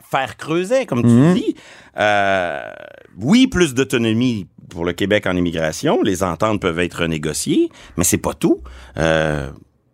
faire 0.10 0.38
creuser, 0.38 0.86
comme 0.86 1.02
tu 1.02 1.34
dis. 1.34 1.56
Euh, 1.98 2.72
oui, 3.18 3.48
plus 3.48 3.74
d'autonomie 3.74 4.48
pour 4.70 4.86
le 4.86 4.94
Québec 4.94 5.28
en 5.28 5.36
immigration. 5.36 6.02
Les 6.02 6.24
ententes 6.24 6.62
peuvent 6.62 6.80
être 6.80 7.06
négociées, 7.06 7.70
mais 7.98 8.06
c'est 8.06 8.18
pas 8.18 8.34
tout. 8.34 8.62
Euh, 8.98 9.50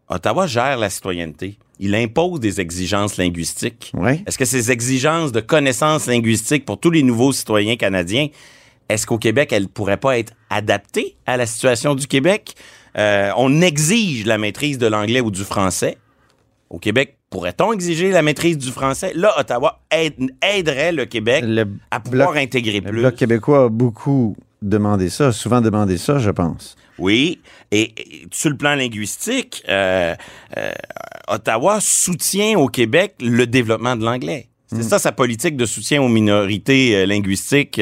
Ottawa 0.07 0.45
gère 0.45 0.77
la 0.77 0.91
citoyenneté. 0.91 1.57
Il 1.83 1.95
impose 1.95 2.39
des 2.39 2.61
exigences 2.61 3.17
linguistiques. 3.17 3.91
Ouais. 3.95 4.23
Est-ce 4.27 4.37
que 4.37 4.45
ces 4.45 4.71
exigences 4.71 5.31
de 5.31 5.39
connaissances 5.41 6.05
linguistiques 6.07 6.63
pour 6.63 6.79
tous 6.79 6.91
les 6.91 7.01
nouveaux 7.03 7.33
citoyens 7.33 7.75
canadiens, 7.75 8.27
est-ce 8.87 9.07
qu'au 9.07 9.17
Québec, 9.17 9.51
elles 9.51 9.67
pourraient 9.67 9.97
pas 9.97 10.17
être 10.19 10.33
adaptées 10.49 11.15
à 11.25 11.37
la 11.37 11.45
situation 11.47 11.95
du 11.95 12.05
Québec? 12.07 12.53
Euh, 12.97 13.31
on 13.35 13.61
exige 13.61 14.25
la 14.25 14.37
maîtrise 14.37 14.77
de 14.77 14.85
l'anglais 14.87 15.21
ou 15.21 15.31
du 15.31 15.43
français. 15.43 15.97
Au 16.69 16.77
Québec, 16.77 17.17
pourrait-on 17.29 17.73
exiger 17.73 18.11
la 18.11 18.21
maîtrise 18.21 18.57
du 18.57 18.69
français? 18.69 19.11
Là, 19.15 19.33
Ottawa 19.39 19.79
aide- 19.89 20.31
aiderait 20.41 20.91
le 20.91 21.05
Québec 21.05 21.43
Le 21.47 21.65
à 21.89 21.99
pouvoir 21.99 22.31
Bloc- 22.33 22.43
intégrer 22.43 22.79
Le 22.81 22.91
plus. 22.91 22.99
Bloc 23.01 23.15
québécois 23.15 23.65
a 23.65 23.69
beaucoup 23.69 24.35
demandé 24.61 25.09
ça, 25.09 25.31
souvent 25.31 25.61
demandé 25.61 25.97
ça, 25.97 26.19
je 26.19 26.29
pense. 26.29 26.75
Oui, 27.01 27.39
et, 27.71 27.81
et 27.97 28.27
sur 28.31 28.51
le 28.51 28.57
plan 28.57 28.75
linguistique, 28.75 29.63
euh, 29.67 30.15
euh, 30.55 30.71
Ottawa 31.27 31.79
soutient 31.81 32.59
au 32.59 32.67
Québec 32.67 33.15
le 33.19 33.47
développement 33.47 33.95
de 33.95 34.05
l'anglais. 34.05 34.49
C'est 34.67 34.83
ça 34.83 34.99
sa 34.99 35.11
politique 35.11 35.57
de 35.57 35.65
soutien 35.65 36.01
aux 36.01 36.07
minorités 36.07 36.95
euh, 36.95 37.05
linguistiques 37.05 37.81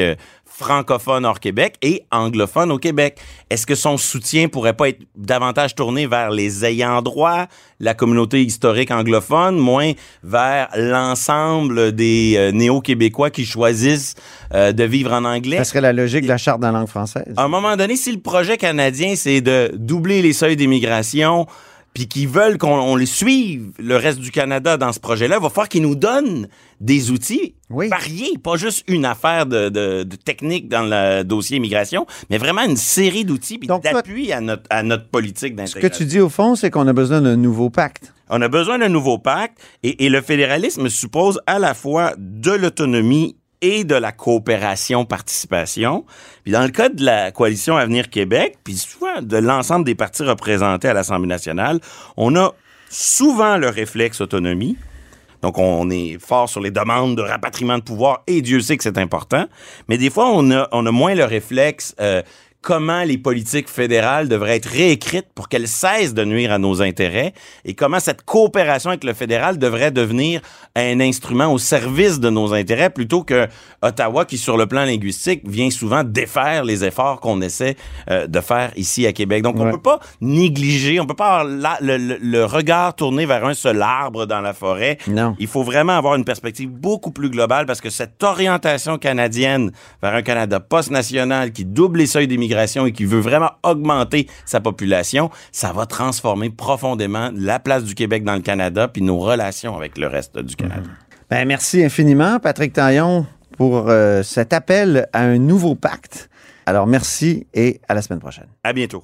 francophones 0.60 1.24
hors 1.24 1.40
Québec 1.40 1.76
et 1.80 2.02
anglophones 2.10 2.70
au 2.70 2.78
Québec. 2.78 3.18
Est-ce 3.48 3.66
que 3.66 3.74
son 3.74 3.96
soutien 3.96 4.48
pourrait 4.48 4.74
pas 4.74 4.90
être 4.90 5.00
davantage 5.16 5.74
tourné 5.74 6.06
vers 6.06 6.30
les 6.30 6.66
ayants 6.66 7.00
droit, 7.00 7.46
la 7.80 7.94
communauté 7.94 8.42
historique 8.42 8.90
anglophone, 8.90 9.56
moins 9.56 9.92
vers 10.22 10.68
l'ensemble 10.76 11.92
des 11.92 12.34
euh, 12.36 12.52
néo-québécois 12.52 13.30
qui 13.30 13.46
choisissent 13.46 14.16
euh, 14.52 14.72
de 14.72 14.84
vivre 14.84 15.12
en 15.12 15.24
anglais? 15.24 15.56
Ça 15.56 15.64
serait 15.64 15.80
la 15.80 15.94
logique 15.94 16.24
de 16.24 16.28
la 16.28 16.36
charte 16.36 16.60
de 16.60 16.66
la 16.66 16.72
langue 16.72 16.88
française. 16.88 17.32
À 17.38 17.44
un 17.44 17.48
moment 17.48 17.76
donné, 17.76 17.96
si 17.96 18.12
le 18.12 18.20
projet 18.20 18.58
canadien, 18.58 19.14
c'est 19.16 19.40
de 19.40 19.72
doubler 19.74 20.20
les 20.20 20.34
seuils 20.34 20.56
d'immigration, 20.56 21.46
puis 21.94 22.06
qu'ils 22.06 22.28
veulent 22.28 22.56
qu'on 22.56 22.78
on 22.78 22.94
les 22.96 23.06
suive, 23.06 23.70
le 23.78 23.96
reste 23.96 24.20
du 24.20 24.30
Canada, 24.30 24.76
dans 24.76 24.92
ce 24.92 25.00
projet-là, 25.00 25.36
il 25.38 25.42
va 25.42 25.48
falloir 25.48 25.68
qu'ils 25.68 25.82
nous 25.82 25.96
donnent 25.96 26.48
des 26.80 27.10
outils 27.10 27.54
Oui. 27.68 27.88
variés, 27.88 28.38
pas 28.42 28.56
juste 28.56 28.84
une 28.86 29.04
affaire 29.04 29.44
de, 29.46 29.68
de- 29.68 30.04
de 30.04 30.16
technique 30.16 30.68
dans 30.68 30.82
le 30.82 31.22
dossier 31.24 31.56
immigration, 31.56 32.06
mais 32.30 32.38
vraiment 32.38 32.62
une 32.62 32.76
série 32.76 33.24
d'outils 33.24 33.58
puis 33.58 33.66
d'appui 33.68 34.32
à 34.32 34.40
notre, 34.40 34.62
à 34.70 34.82
notre 34.82 35.08
politique 35.08 35.48
Ce 35.50 35.74
que 35.74 35.80
d'intégration. 35.80 35.98
tu 35.98 36.04
dis 36.06 36.20
au 36.20 36.28
fond, 36.28 36.54
c'est 36.54 36.70
qu'on 36.70 36.86
a 36.86 36.92
besoin 36.92 37.20
d'un 37.20 37.36
nouveau 37.36 37.70
pacte. 37.70 38.12
On 38.30 38.40
a 38.40 38.48
besoin 38.48 38.78
d'un 38.78 38.88
nouveau 38.88 39.18
pacte 39.18 39.58
et, 39.82 40.06
et 40.06 40.08
le 40.08 40.20
fédéralisme 40.22 40.88
suppose 40.88 41.40
à 41.48 41.58
la 41.58 41.74
fois 41.74 42.12
de 42.16 42.52
l'autonomie 42.52 43.36
et 43.62 43.84
de 43.84 43.94
la 43.94 44.12
coopération-participation. 44.12 46.04
Puis 46.42 46.52
dans 46.52 46.62
le 46.62 46.70
cas 46.70 46.88
de 46.88 47.04
la 47.04 47.30
coalition 47.30 47.76
Avenir 47.76 48.10
Québec, 48.10 48.58
puis 48.64 48.74
souvent 48.74 49.22
de 49.22 49.36
l'ensemble 49.36 49.84
des 49.84 49.94
partis 49.94 50.22
représentés 50.22 50.88
à 50.88 50.94
l'Assemblée 50.94 51.28
nationale, 51.28 51.80
on 52.16 52.36
a 52.36 52.54
souvent 52.88 53.56
le 53.56 53.68
réflexe 53.68 54.20
autonomie. 54.20 54.76
Donc, 55.42 55.56
on 55.56 55.88
est 55.88 56.18
fort 56.18 56.50
sur 56.50 56.60
les 56.60 56.70
demandes 56.70 57.16
de 57.16 57.22
rapatriement 57.22 57.78
de 57.78 57.82
pouvoir 57.82 58.22
et 58.26 58.42
Dieu 58.42 58.60
sait 58.60 58.76
que 58.76 58.82
c'est 58.82 58.98
important. 58.98 59.46
Mais 59.88 59.96
des 59.96 60.10
fois, 60.10 60.30
on 60.30 60.50
a, 60.50 60.68
on 60.72 60.82
moins 60.92 61.14
le 61.14 61.24
réflexe 61.24 61.94
euh, 61.98 62.22
comment 62.62 63.04
les 63.04 63.16
politiques 63.16 63.68
fédérales 63.68 64.28
devraient 64.28 64.56
être 64.56 64.66
réécrites 64.68 65.26
pour 65.34 65.48
qu'elles 65.48 65.66
cessent 65.68 66.12
de 66.14 66.24
nuire 66.24 66.52
à 66.52 66.58
nos 66.58 66.82
intérêts 66.82 67.32
et 67.64 67.74
comment 67.74 68.00
cette 68.00 68.22
coopération 68.22 68.90
avec 68.90 69.02
le 69.04 69.14
fédéral 69.14 69.58
devrait 69.58 69.90
devenir 69.90 70.42
un 70.76 71.00
instrument 71.00 71.52
au 71.52 71.58
service 71.58 72.20
de 72.20 72.28
nos 72.28 72.52
intérêts 72.52 72.90
plutôt 72.90 73.22
que 73.24 73.48
Ottawa 73.82 74.26
qui, 74.26 74.36
sur 74.36 74.56
le 74.58 74.66
plan 74.66 74.84
linguistique, 74.84 75.40
vient 75.48 75.70
souvent 75.70 76.04
défaire 76.04 76.64
les 76.64 76.84
efforts 76.84 77.20
qu'on 77.20 77.40
essaie 77.40 77.76
euh, 78.10 78.26
de 78.26 78.40
faire 78.40 78.72
ici 78.76 79.06
à 79.06 79.12
Québec. 79.12 79.42
Donc, 79.42 79.56
on 79.58 79.64
Ouais. 79.64 79.70
peut 79.72 79.80
pas 79.80 80.00
négliger, 80.20 81.00
on 81.00 81.06
peut 81.06 81.14
pas 81.14 81.40
avoir 81.40 81.44
la- 81.44 81.78
le, 81.80 81.96
le- 81.96 82.18
le 82.20 82.44
regard 82.44 82.94
tourné 82.94 83.24
vers 83.24 83.44
un 83.46 83.54
seul 83.54 83.80
arbre 83.80 84.26
dans 84.26 84.40
la 84.42 84.52
forêt. 84.52 84.98
Non. 85.08 85.34
Il 85.38 85.46
faut 85.46 85.62
vraiment 85.62 85.96
avoir 85.96 86.14
une 86.14 86.24
perspective 86.24 86.68
beaucoup 86.68 87.10
plus 87.10 87.30
globale 87.30 87.64
parce 87.66 87.80
que 87.80 87.88
cette 87.90 88.22
orientation 88.22 88.98
canadienne 88.98 89.72
vers 90.02 90.14
un 90.14 90.22
Canada 90.22 90.60
post-national 90.60 91.52
qui 91.52 91.64
double 91.64 92.00
les 92.00 92.06
seuils 92.06 92.28
d'immigration 92.28 92.49
et 92.86 92.92
qui 92.92 93.04
veut 93.04 93.20
vraiment 93.20 93.52
augmenter 93.62 94.26
sa 94.44 94.60
population, 94.60 95.30
ça 95.52 95.72
va 95.72 95.86
transformer 95.86 96.50
profondément 96.50 97.30
la 97.34 97.58
place 97.58 97.84
du 97.84 97.94
Québec 97.94 98.24
dans 98.24 98.34
le 98.34 98.40
Canada 98.40 98.88
puis 98.88 99.02
nos 99.02 99.18
relations 99.18 99.76
avec 99.76 99.98
le 99.98 100.06
reste 100.06 100.38
du 100.38 100.56
Canada. 100.56 100.88
Ben, 101.30 101.46
merci 101.46 101.84
infiniment, 101.84 102.40
Patrick 102.40 102.72
Taillon, 102.72 103.26
pour 103.56 103.88
euh, 103.88 104.22
cet 104.22 104.52
appel 104.52 105.08
à 105.12 105.22
un 105.22 105.38
nouveau 105.38 105.74
pacte. 105.74 106.28
Alors, 106.66 106.86
merci 106.86 107.46
et 107.54 107.80
à 107.88 107.94
la 107.94 108.02
semaine 108.02 108.20
prochaine. 108.20 108.46
À 108.64 108.72
bientôt. 108.72 109.02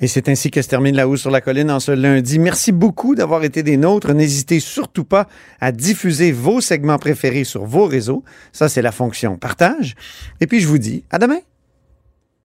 Et 0.00 0.06
c'est 0.06 0.28
ainsi 0.28 0.50
que 0.50 0.62
se 0.62 0.68
termine 0.68 0.96
La 0.96 1.08
Hausse 1.08 1.20
sur 1.20 1.30
la 1.30 1.40
Colline 1.40 1.70
en 1.70 1.80
ce 1.80 1.92
lundi. 1.92 2.38
Merci 2.38 2.72
beaucoup 2.72 3.14
d'avoir 3.14 3.44
été 3.44 3.62
des 3.62 3.76
nôtres. 3.76 4.12
N'hésitez 4.12 4.60
surtout 4.60 5.04
pas 5.04 5.26
à 5.60 5.72
diffuser 5.72 6.32
vos 6.32 6.60
segments 6.60 6.98
préférés 6.98 7.44
sur 7.44 7.64
vos 7.64 7.86
réseaux. 7.86 8.24
Ça, 8.52 8.68
c'est 8.68 8.82
la 8.82 8.92
fonction 8.92 9.36
partage. 9.36 9.94
Et 10.40 10.46
puis, 10.46 10.60
je 10.60 10.68
vous 10.68 10.78
dis 10.78 11.04
à 11.10 11.18
demain. 11.18 11.38